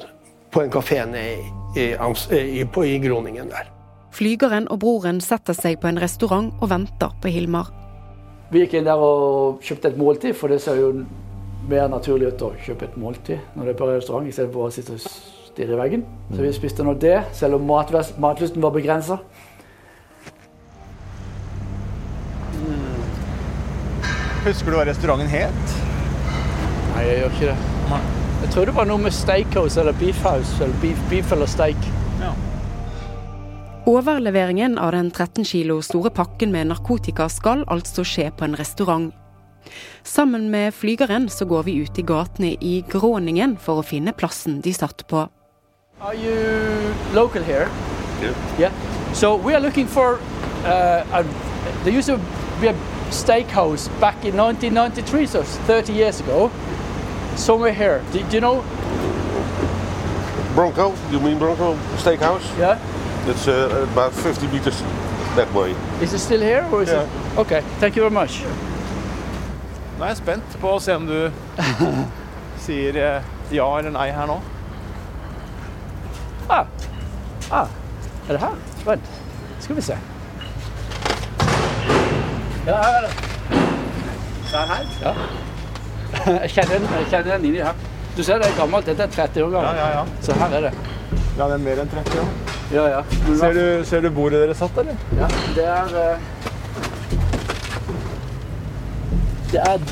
på 0.53 0.61
en 0.61 0.71
kafé 0.71 1.01
nede 1.09 1.33
i, 1.33 1.51
i, 1.81 1.85
eh, 1.93 2.59
i, 2.61 2.65
på, 2.65 2.85
i 2.85 2.99
Groningen 3.01 3.49
der. 3.49 3.69
Flygeren 4.13 4.67
og 4.69 4.79
broren 4.83 5.21
setter 5.21 5.57
seg 5.57 5.79
på 5.81 5.89
en 5.89 5.97
restaurant 6.01 6.51
og 6.61 6.69
venter 6.69 7.13
på 7.21 7.31
Hilmar. 7.33 7.71
Vi 8.53 8.61
gikk 8.61 8.75
inn 8.77 8.85
der 8.85 9.01
og 9.01 9.63
kjøpte 9.65 9.89
et 9.89 9.97
måltid, 9.97 10.35
for 10.37 10.53
det 10.53 10.59
ser 10.61 10.77
jo 10.77 10.91
mer 11.69 11.87
naturlig 11.89 12.33
ut 12.33 12.43
å 12.45 12.51
kjøpe 12.61 12.85
et 12.85 12.97
måltid 12.99 13.55
når 13.55 13.65
det 13.65 13.73
er 13.73 13.79
på 13.79 13.87
restaurant, 13.89 14.27
istedenfor 14.29 14.67
å 14.67 14.73
sitte 14.75 14.97
og 14.99 15.01
stirre 15.01 15.73
i 15.73 15.79
veggen. 15.79 16.05
Så 16.29 16.43
vi 16.43 16.53
spiste 16.53 16.85
nå 16.85 16.93
det, 17.01 17.15
selv 17.33 17.57
om 17.57 17.65
matlysten 17.65 18.61
var 18.61 18.75
begrensa. 18.75 19.17
Husker 24.43 24.73
du 24.73 24.77
hva 24.77 24.83
restauranten 24.89 25.31
het? 25.31 25.77
Nei, 26.93 27.07
jeg 27.07 27.23
gjør 27.23 27.39
ikke 27.39 27.53
det. 27.53 28.22
Jeg 28.43 28.51
tror 28.51 28.65
det 28.67 28.75
var 28.75 28.87
noe 28.89 28.99
med 28.99 29.13
steakhouse 29.15 29.79
eller 29.79 29.95
beefhouse, 29.95 30.57
eller 30.59 30.75
beef, 30.81 30.99
beef 31.09 31.31
eller 31.31 31.47
steak. 31.47 31.85
Overleveringen 33.87 34.77
av 34.77 34.91
den 34.91 35.11
13 35.11 35.45
kilo 35.45 35.81
store 35.81 36.09
pakken 36.09 36.51
med 36.51 36.67
narkotika 36.67 37.29
skal 37.31 37.63
altså 37.71 38.03
skje 38.07 38.29
på 38.35 38.45
en 38.47 38.55
restaurant. 38.59 39.13
Sammen 40.03 40.49
med 40.51 40.73
flygeren 40.75 41.29
så 41.29 41.45
går 41.45 41.63
vi 41.67 41.77
ut 41.83 41.99
i 41.99 42.05
gatene 42.07 42.53
i 42.59 42.73
Gråningen 42.91 43.57
for 43.59 43.79
å 43.79 43.87
finne 43.87 44.11
plassen 44.15 44.61
de 44.63 44.71
satt 44.75 45.03
på. 45.07 45.25
Are 45.99 46.15
you 46.15 46.93
local 47.15 47.43
here? 47.43 47.67
Yeah. 48.21 48.35
Yeah. 48.59 48.71
So 49.13 49.35
we 49.35 49.53
are 49.55 49.59
looking 49.59 49.87
for. 49.87 50.19
Uh, 50.63 51.03
a, 51.11 51.23
there 51.83 51.91
used 51.91 52.07
to 52.07 52.19
be 52.59 52.67
a 52.67 52.75
steakhouse 53.11 53.87
back 53.99 54.23
in 54.23 54.35
1993, 54.35 55.27
so 55.27 55.43
30 55.43 55.93
years 55.93 56.19
ago. 56.21 56.51
Somewhere 57.35 57.73
here. 57.73 58.01
Do, 58.11 58.19
do 58.19 58.35
you 58.35 58.41
know? 58.41 58.63
Bronco, 60.55 60.93
you 61.11 61.19
mean 61.19 61.39
Bronco 61.39 61.75
Steakhouse? 61.97 62.43
Yeah. 62.59 62.77
It's 63.27 63.47
uh, 63.47 63.87
about 63.91 64.13
50 64.13 64.47
meters 64.47 64.81
that 65.35 65.51
way. 65.53 65.75
Is 66.01 66.13
it 66.13 66.19
still 66.19 66.41
here 66.41 66.65
or 66.71 66.83
is 66.83 66.89
Yeah. 66.89 67.03
it? 67.03 67.37
Okay. 67.39 67.61
Thank 67.79 67.95
you 67.95 68.01
very 68.03 68.13
much. 68.13 68.43
Nå 69.97 70.03
er 70.03 70.07
jeg 70.09 70.17
spent 70.17 70.55
på 70.61 70.71
å 70.73 70.79
se 70.81 70.95
om 70.97 71.05
du 71.07 71.31
sier 72.65 72.95
eh, 72.97 73.27
ja 73.53 73.65
eller 73.77 73.93
nei 73.93 74.07
her 74.11 74.25
nå. 74.27 74.39
Ah. 76.49 76.65
Ah. 77.51 77.67
Er 78.27 78.33
det 78.33 78.39
her? 78.41 78.55
Vent. 78.87 79.11
Skal 79.61 79.75
vi 79.77 79.81
se. 79.85 79.97
Ja, 82.65 82.75
her 82.81 82.97
er 82.97 83.07
det. 83.07 83.13
Det 84.49 84.59
er 84.59 84.65
her? 84.73 84.85
Ja. 85.05 85.13
Jeg 86.43 86.49
kjenner 86.55 86.79
den, 86.79 86.87
jeg 86.99 87.09
kjenner 87.11 87.31
den 87.37 87.45
inni 87.49 87.61
her. 87.63 87.75
Du 88.17 88.21
ser 88.23 88.41
det 88.41 88.47
er 88.51 88.57
gammelt. 88.57 88.85
Dette 88.85 89.03
er 89.07 89.15
30 89.15 89.43
år 89.47 89.53
gammelt. 89.55 89.79
Ja, 89.79 89.87
ja, 89.87 90.01
ja. 90.01 90.21
Så 90.21 90.35
her 90.37 90.57
er 90.59 90.67
det. 90.67 90.73
Ja, 91.37 91.47
det 91.47 91.53
er 91.55 91.63
mer 91.63 91.81
enn 91.81 91.89
30 91.89 92.21
år. 92.21 92.29
Ja, 92.73 92.85
ja. 92.89 93.01
Men 93.27 93.37
Ser 93.37 93.57
du, 93.57 93.65
ser 93.85 94.05
du 94.05 94.09
bordet 94.13 94.41
dere 94.41 94.55
satt, 94.57 94.77
eller? 94.81 94.95
Ja, 95.17 95.27
det 95.57 95.65
er 95.65 95.97
eh, 96.03 96.29
Det 99.53 99.61
er 99.61 99.83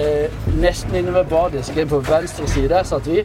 eh, 0.00 0.38
nesten 0.60 0.94
inne 0.96 1.12
ved 1.12 1.28
bardisken 1.32 1.88
på 1.88 2.00
venstre 2.08 2.48
side. 2.48 2.68
Der 2.72 2.88
satt 2.88 3.08
vi. 3.08 3.24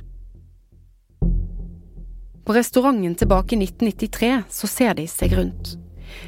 På 2.44 2.56
restauranten 2.56 3.16
tilbake 3.16 3.56
i 3.56 3.62
1993 3.64 4.34
så 4.52 4.68
ser 4.68 4.98
de 5.00 5.08
seg 5.08 5.38
rundt. 5.40 5.78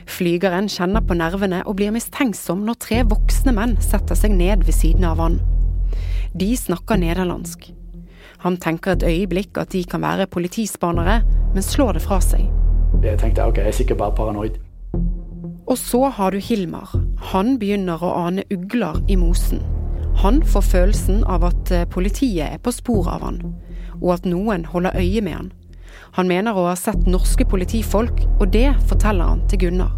Flygeren 0.07 0.69
kjenner 0.71 1.03
på 1.03 1.17
nervene 1.17 1.59
og 1.67 1.75
blir 1.79 1.91
mistenksom 1.95 2.63
når 2.65 2.79
tre 2.85 3.03
voksne 3.07 3.51
menn 3.55 3.75
setter 3.83 4.15
seg 4.17 4.31
ned 4.31 4.63
ved 4.63 4.75
siden 4.75 5.03
av 5.07 5.19
han. 5.19 5.41
De 6.35 6.57
snakker 6.57 6.97
nederlandsk. 6.99 7.69
Han 8.43 8.57
tenker 8.57 8.91
et 8.91 9.03
øyeblikk 9.07 9.55
at 9.57 9.71
de 9.71 9.83
kan 9.87 10.01
være 10.03 10.27
politispanere, 10.27 11.21
men 11.53 11.63
slår 11.63 11.95
det 11.95 12.01
fra 12.03 12.17
seg. 12.19 12.49
Jeg 13.03 13.21
tenkte 13.21 13.45
ok, 13.47 13.61
jeg 13.61 13.71
er 13.71 13.77
sikkert 13.77 14.01
bare 14.01 14.15
paranoid. 14.17 14.57
Og 15.67 15.77
så 15.79 16.09
har 16.17 16.35
du 16.35 16.41
Hilmar. 16.43 16.91
Han 17.31 17.55
begynner 17.59 18.03
å 18.03 18.11
ane 18.25 18.43
ugler 18.51 18.99
i 19.07 19.15
mosen. 19.15 19.63
Han 20.19 20.43
får 20.43 20.67
følelsen 20.73 21.23
av 21.23 21.47
at 21.47 21.71
eh, 21.71 21.87
politiet 21.87 22.49
er 22.49 22.59
på 22.59 22.73
sporet 22.75 23.15
av 23.15 23.23
han, 23.29 23.41
og 24.01 24.17
at 24.17 24.27
noen 24.27 24.67
holder 24.67 24.99
øye 24.99 25.23
med 25.23 25.39
han. 25.39 25.51
Han 26.19 26.27
mener 26.27 26.55
å 26.55 26.67
ha 26.67 26.75
sett 26.79 27.07
norske 27.07 27.47
politifolk, 27.47 28.25
og 28.39 28.51
det 28.51 28.73
forteller 28.91 29.31
han 29.31 29.47
til 29.47 29.65
Gunnar. 29.65 29.95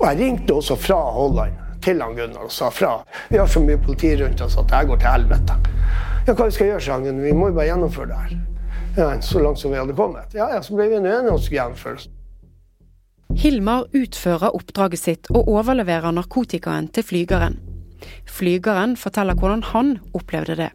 Og 0.00 0.06
jeg 0.08 0.18
ringte 0.18 0.56
også 0.56 0.80
fra 0.80 1.02
Holland 1.12 1.61
til 1.82 2.00
han 2.02 2.16
Gunnar 2.16 2.46
og 2.46 2.54
sa 2.54 2.70
fra. 2.72 2.94
Vi 3.30 3.40
har 3.40 3.50
så 3.50 3.62
mye 3.64 3.80
politi 3.82 4.14
rundt 4.20 4.40
oss 4.44 4.56
at 4.60 4.70
det 4.70 4.86
går 4.88 5.02
til 5.02 5.12
helvete. 5.12 5.58
Ja, 6.26 6.34
hva 6.34 6.46
vi 6.46 6.56
skal 6.56 6.72
gjøre, 6.72 6.80
sa 6.84 6.96
han 6.96 7.06
Gunnar. 7.08 7.26
Vi 7.26 7.36
må 7.36 7.50
jo 7.50 7.58
bare 7.58 7.68
gjennomføre 7.72 8.10
det 8.10 8.22
her. 8.22 8.40
Ja, 8.96 9.20
så 9.24 9.40
langt 9.40 9.58
som 9.58 9.72
vi 9.72 9.80
hadde 9.80 9.96
kommet. 9.96 10.34
Ja, 10.36 10.50
ja, 10.52 10.60
så 10.62 10.76
ble 10.76 10.90
vi 10.90 10.98
enige 10.98 11.22
om 11.22 11.38
å 11.38 11.40
gjennomføre 11.40 12.02
det. 12.02 12.10
Hilmar 13.42 13.86
utfører 13.96 14.52
oppdraget 14.52 15.00
sitt 15.00 15.30
og 15.32 15.48
overleverer 15.48 16.12
narkotikaen 16.12 16.90
til 16.92 17.06
flygeren. 17.06 17.56
Flygeren 18.28 18.96
forteller 19.00 19.38
hvordan 19.38 19.64
han 19.72 19.96
opplevde 20.12 20.58
det. 20.58 20.70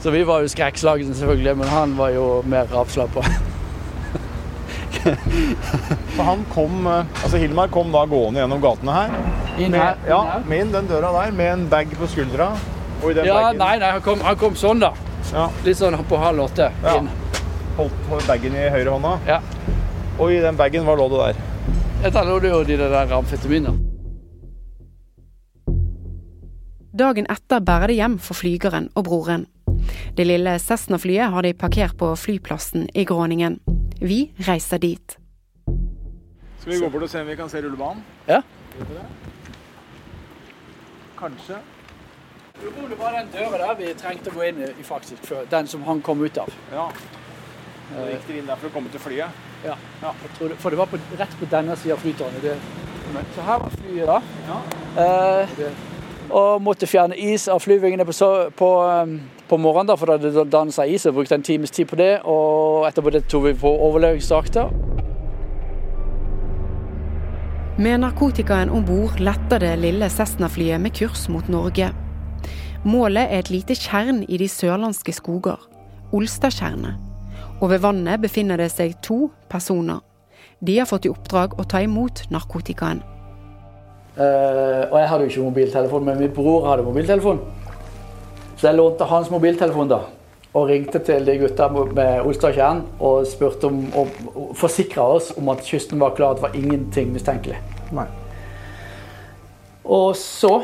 Så 0.00 0.14
vi 0.14 0.22
var 0.24 0.40
jo 0.40 0.48
skrekkslagne 0.48 1.14
selvfølgelig, 1.14 1.56
men 1.58 1.68
han 1.68 1.96
var 1.98 2.14
jo 2.14 2.26
mer 2.46 2.70
avslappa. 2.72 3.26
Så 6.16 6.22
han 6.26 6.44
kom, 6.52 6.86
eh, 6.86 7.04
altså 7.22 7.36
Hilmar 7.42 7.68
kom 7.72 7.92
da 7.94 8.04
gående 8.10 8.40
gjennom 8.42 8.60
gatene 8.62 8.94
her. 8.96 9.14
Inn 9.58 9.70
Med, 9.74 9.80
her, 9.80 9.96
inn 10.04 10.10
ja, 10.12 10.18
her. 10.32 10.44
med 10.48 10.60
inn 10.64 10.72
den 10.74 10.88
døra 10.90 11.12
der, 11.16 11.32
med 11.38 11.52
en 11.52 11.64
bag 11.72 11.92
på 11.98 12.06
skuldra. 12.10 12.50
Og 13.02 13.10
i 13.10 13.14
den 13.14 13.26
Ja, 13.28 13.34
baggen. 13.42 13.58
nei, 13.62 13.78
nei, 13.78 13.90
han 13.96 14.02
kom, 14.02 14.20
han 14.26 14.36
kom 14.36 14.54
sånn, 14.58 14.80
da. 14.82 14.92
ja, 15.32 15.48
Litt 15.64 15.76
sånn 15.78 15.96
på 16.08 16.18
halv 16.18 16.44
åtte. 16.48 16.70
Ja. 16.82 16.96
Inn. 16.98 17.08
holdt 17.78 18.26
bagen 18.26 18.56
i 18.58 18.68
høyre 18.74 18.90
hånda. 18.96 19.18
Ja. 19.28 19.40
Og 20.18 20.32
i 20.34 20.40
den 20.42 20.56
bagen, 20.58 20.82
hva 20.84 20.96
lå 20.98 21.08
det 21.12 21.20
der? 21.28 21.44
Jeg 22.02 22.12
tar 22.12 22.24
det 22.40 22.50
jo 22.50 22.64
de 22.66 22.76
der 22.80 23.12
amfetaminene. 23.14 23.76
Dagen 26.98 27.26
etter 27.30 27.60
bærer 27.62 27.86
de 27.92 27.94
hjem 28.00 28.16
for 28.18 28.34
flygeren 28.34 28.88
og 28.98 29.04
broren. 29.06 29.46
Det 30.16 30.24
lille 30.26 30.56
Cessna-flyet 30.58 31.30
har 31.30 31.42
de 31.46 31.52
parkert 31.54 31.94
på 32.00 32.10
flyplassen 32.18 32.88
i 32.98 33.04
Gråningen. 33.06 33.60
Vi 34.00 34.32
reiser 34.46 34.78
dit. 34.78 35.18
Skal 36.60 36.72
vi 36.72 36.78
gå 36.78 36.90
bort 36.90 37.02
og 37.02 37.10
se 37.10 37.20
om 37.20 37.26
vi 37.26 37.34
kan 37.36 37.50
se 37.50 37.62
rullebanen? 37.64 38.04
Ja. 38.28 38.40
Kanskje. 41.18 41.58
Det 42.58 42.98
var 42.98 43.12
den 43.16 43.32
døra 43.32 43.58
der 43.58 43.74
vi 43.78 43.90
trengte 43.98 44.30
å 44.30 44.36
gå 44.36 44.46
inn 44.46 44.62
i, 44.68 44.86
faktisk, 44.86 45.26
før. 45.26 45.46
Den 45.50 45.66
som 45.66 45.82
han 45.86 46.02
kom 46.02 46.22
ut 46.22 46.38
av. 46.38 46.54
Ja. 46.70 46.86
Da 47.90 48.06
gikk 48.12 48.26
dere 48.28 48.38
inn 48.42 48.48
der 48.50 48.60
for 48.60 48.70
å 48.70 48.74
komme 48.76 48.94
til 48.94 49.02
flyet? 49.02 49.44
Ja. 49.64 49.74
Jeg 50.02 50.32
tror 50.38 50.52
det, 50.52 50.60
for 50.62 50.70
det 50.70 50.78
var 50.78 50.90
på, 50.92 51.02
rett 51.18 51.36
på 51.40 51.50
denne 51.50 51.76
sida 51.78 51.96
av 51.96 52.02
flytårnet. 52.04 52.72
Så 53.34 53.46
her 53.50 53.62
var 53.64 53.78
flyet, 53.80 54.06
da. 54.06 54.20
Ja. 54.46 54.58
Eh, 55.02 55.56
og 56.30 56.62
måtte 56.62 56.86
fjerne 56.86 57.16
is 57.16 57.48
av 57.48 57.60
flyvingene 57.64 58.04
på, 58.04 58.14
på, 58.56 58.68
um, 58.84 59.14
på 59.48 59.56
morgenen, 59.56 59.88
da, 59.90 59.96
for 59.96 60.10
da 60.10 60.18
hadde 60.18 60.32
det 60.34 60.44
dannet 60.52 60.76
seg 60.76 60.92
is. 60.92 61.06
og 61.06 61.14
brukte 61.14 61.34
en 61.34 61.42
times 61.42 61.70
tid 61.70 61.88
på 61.88 61.96
det. 61.96 62.20
Og 62.24 62.86
etterpå 62.88 63.12
det 63.14 63.24
tok 63.28 63.48
vi 63.48 63.54
på 63.54 63.72
overlevingsdrakter. 63.88 64.70
Med 67.78 68.00
narkotikaen 68.02 68.72
om 68.74 68.84
bord 68.84 69.20
letter 69.22 69.62
det 69.62 69.76
lille 69.78 70.08
Cessna-flyet 70.10 70.82
med 70.82 70.96
kurs 70.98 71.28
mot 71.30 71.48
Norge. 71.48 71.92
Målet 72.84 73.30
er 73.30 73.38
et 73.38 73.50
lite 73.50 73.74
tjern 73.78 74.24
i 74.28 74.38
de 74.38 74.48
sørlandske 74.48 75.12
skoger, 75.14 75.58
Olstadtjernet. 76.12 76.98
Og 77.60 77.70
ved 77.70 77.82
vannet 77.82 78.22
befinner 78.22 78.58
det 78.58 78.70
seg 78.74 78.96
to 79.02 79.28
personer. 79.50 80.02
De 80.58 80.78
har 80.78 80.90
fått 80.90 81.06
i 81.06 81.12
oppdrag 81.12 81.54
å 81.58 81.66
ta 81.70 81.82
imot 81.86 82.24
narkotikaen. 82.34 83.02
Eh, 84.18 84.84
og 84.90 84.96
jeg 84.98 85.08
hadde 85.08 85.24
jo 85.24 85.30
ikke 85.30 85.42
mobiltelefon, 85.46 86.04
men 86.04 86.18
min 86.18 86.32
bror 86.34 86.64
hadde 86.66 86.82
mobiltelefon. 86.82 87.38
Så 88.56 88.66
jeg 88.66 88.74
lånte 88.74 89.06
hans 89.06 89.30
mobiltelefon 89.30 89.90
da, 89.92 90.00
og 90.58 90.66
ringte 90.72 90.98
til 91.06 91.26
de 91.26 91.36
gutta 91.38 91.68
med 91.70 92.24
Olstadtjern 92.26 92.82
og 92.98 93.26
spurte 93.30 93.70
om, 93.70 93.84
og, 93.94 94.10
og 94.34 94.56
forsikra 94.58 95.04
oss 95.14 95.30
om 95.38 95.52
at 95.54 95.62
kysten 95.62 96.02
var 96.02 96.16
klar, 96.18 96.34
at 96.34 96.40
det 96.40 96.48
var 96.48 96.58
ingenting 96.58 97.12
mistenkelig. 97.14 97.60
Nei. 97.94 98.08
Og 99.84 100.16
så, 100.18 100.56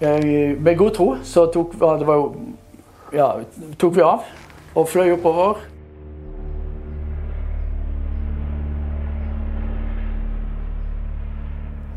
eh, 0.00 0.56
med 0.56 0.76
god 0.80 0.96
tro, 0.96 1.10
så 1.22 1.44
tok, 1.52 1.76
det 1.76 2.08
var 2.08 2.22
jo, 2.22 2.32
ja, 3.12 3.32
tok 3.78 3.96
vi 4.00 4.06
av 4.06 4.24
og 4.74 4.88
fløy 4.88 5.12
oppover. 5.12 5.60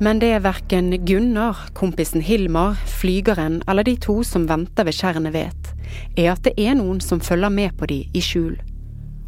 Men 0.02 0.18
det 0.18 0.32
er 0.34 0.42
verken 0.42 0.90
Gunnar, 1.06 1.68
kompisen 1.78 2.24
Hilmar, 2.26 2.80
flygeren 2.90 3.60
eller 3.70 3.86
de 3.86 3.94
to 4.02 4.24
som 4.26 4.48
venter 4.50 4.88
ved 4.88 4.98
tjernet 4.98 5.36
vet, 5.36 5.74
er 6.18 6.32
at 6.34 6.42
det 6.48 6.56
er 6.58 6.74
noen 6.80 6.98
som 7.06 7.22
følger 7.22 7.54
med 7.54 7.76
på 7.78 7.86
de 7.92 8.00
i 8.18 8.24
skjul, 8.26 8.56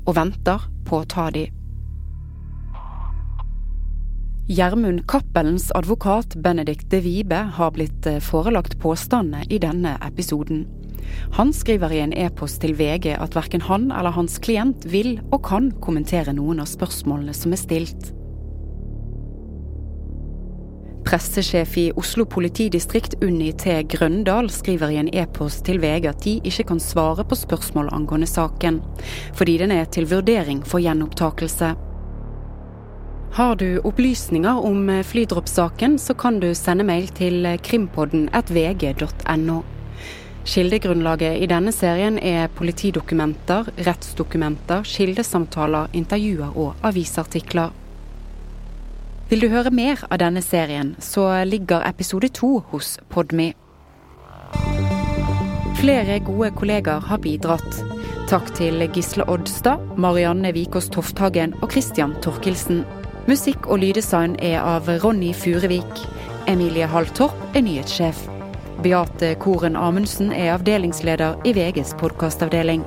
og 0.08 0.16
venter 0.18 0.66
på 0.88 1.04
å 1.04 1.06
ta 1.06 1.28
de. 1.36 1.46
Gjermund 4.50 5.06
Cappelens 5.08 5.70
advokat 5.78 6.34
Benedikt 6.42 6.90
de 6.92 7.04
Vibe 7.06 7.38
har 7.56 7.70
blitt 7.78 8.10
eh, 8.10 8.18
forelagt 8.20 8.76
påstandene 8.82 9.46
i 9.54 9.62
denne 9.62 9.94
episoden. 10.04 10.66
Han 11.38 11.54
skriver 11.54 11.94
i 11.94 12.02
en 12.02 12.18
e-post 12.18 12.64
til 12.66 12.74
VG 12.76 13.14
at 13.14 13.38
verken 13.38 13.64
han 13.70 13.92
eller 13.94 14.18
hans 14.18 14.42
klient 14.42 14.90
vil 14.90 15.20
og 15.30 15.46
kan 15.46 15.70
kommentere 15.86 16.34
noen 16.34 16.66
av 16.66 16.74
spørsmålene 16.74 17.38
som 17.38 17.54
er 17.54 17.62
stilt. 17.62 18.12
Pressesjef 21.04 21.78
i 21.78 21.92
Oslo 22.00 22.26
politidistrikt 22.26 23.18
Unni 23.24 23.52
T. 23.60 23.82
Grøndal 23.92 24.48
skriver 24.52 24.94
i 24.94 25.00
en 25.02 25.10
e-post 25.12 25.66
til 25.68 25.82
VG 25.84 26.08
at 26.10 26.24
de 26.24 26.38
ikke 26.44 26.66
kan 26.72 26.80
svare 26.80 27.26
på 27.28 27.38
spørsmål 27.38 27.92
angående 27.92 28.30
saken, 28.30 28.80
fordi 29.36 29.58
den 29.62 29.76
er 29.76 29.86
til 29.92 30.08
vurdering 30.10 30.64
for 30.68 30.84
gjenopptakelse. 30.84 31.74
Har 33.34 33.56
du 33.58 33.82
opplysninger 33.84 34.64
om 34.70 34.90
flydroppsaken, 35.04 36.00
så 36.00 36.14
kan 36.14 36.40
du 36.40 36.52
sende 36.56 36.86
mail 36.86 37.08
til 37.18 37.48
krimpodden 37.66 38.30
vg.no. 38.30 39.62
Kildegrunnlaget 40.44 41.40
i 41.40 41.48
denne 41.48 41.72
serien 41.72 42.18
er 42.20 42.50
politidokumenter, 42.52 43.70
rettsdokumenter, 43.88 44.84
kildesamtaler, 44.84 45.88
intervjuer 45.96 46.58
og 46.60 46.76
avisartikler. 46.84 47.72
Vil 49.30 49.40
du 49.40 49.48
høre 49.50 49.72
mer 49.72 50.02
av 50.12 50.20
denne 50.22 50.42
serien, 50.44 50.96
så 51.00 51.26
ligger 51.48 51.86
episode 51.88 52.30
to 52.36 52.58
hos 52.72 52.98
Podme. 53.10 53.54
Flere 55.80 56.20
gode 56.24 56.52
kollegaer 56.60 57.04
har 57.08 57.22
bidratt. 57.24 57.80
Takk 58.30 58.52
til 58.56 58.84
Gisle 58.96 59.26
Oddstad, 59.32 59.82
Marianne 60.00 60.54
Vikås 60.56 60.90
Tofthagen 60.94 61.56
og 61.62 61.72
Christian 61.72 62.16
Torkelsen. 62.24 62.84
Musikk 63.28 63.68
og 63.72 63.80
lyddesign 63.84 64.36
er 64.44 64.60
av 64.60 64.92
Ronny 65.04 65.32
Furevik. 65.36 66.06
Emilie 66.48 66.88
Halltorp 66.92 67.56
er 67.56 67.64
nyhetssjef. 67.64 68.26
Beate 68.84 69.34
Koren 69.40 69.78
Amundsen 69.80 70.34
er 70.36 70.58
avdelingsleder 70.58 71.40
i 71.48 71.56
VGs 71.56 71.96
podkastavdeling. 72.02 72.84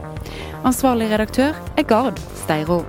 Ansvarlig 0.68 1.08
redaktør 1.14 1.56
er 1.76 1.88
Gard 1.88 2.20
Steiro. 2.44 2.82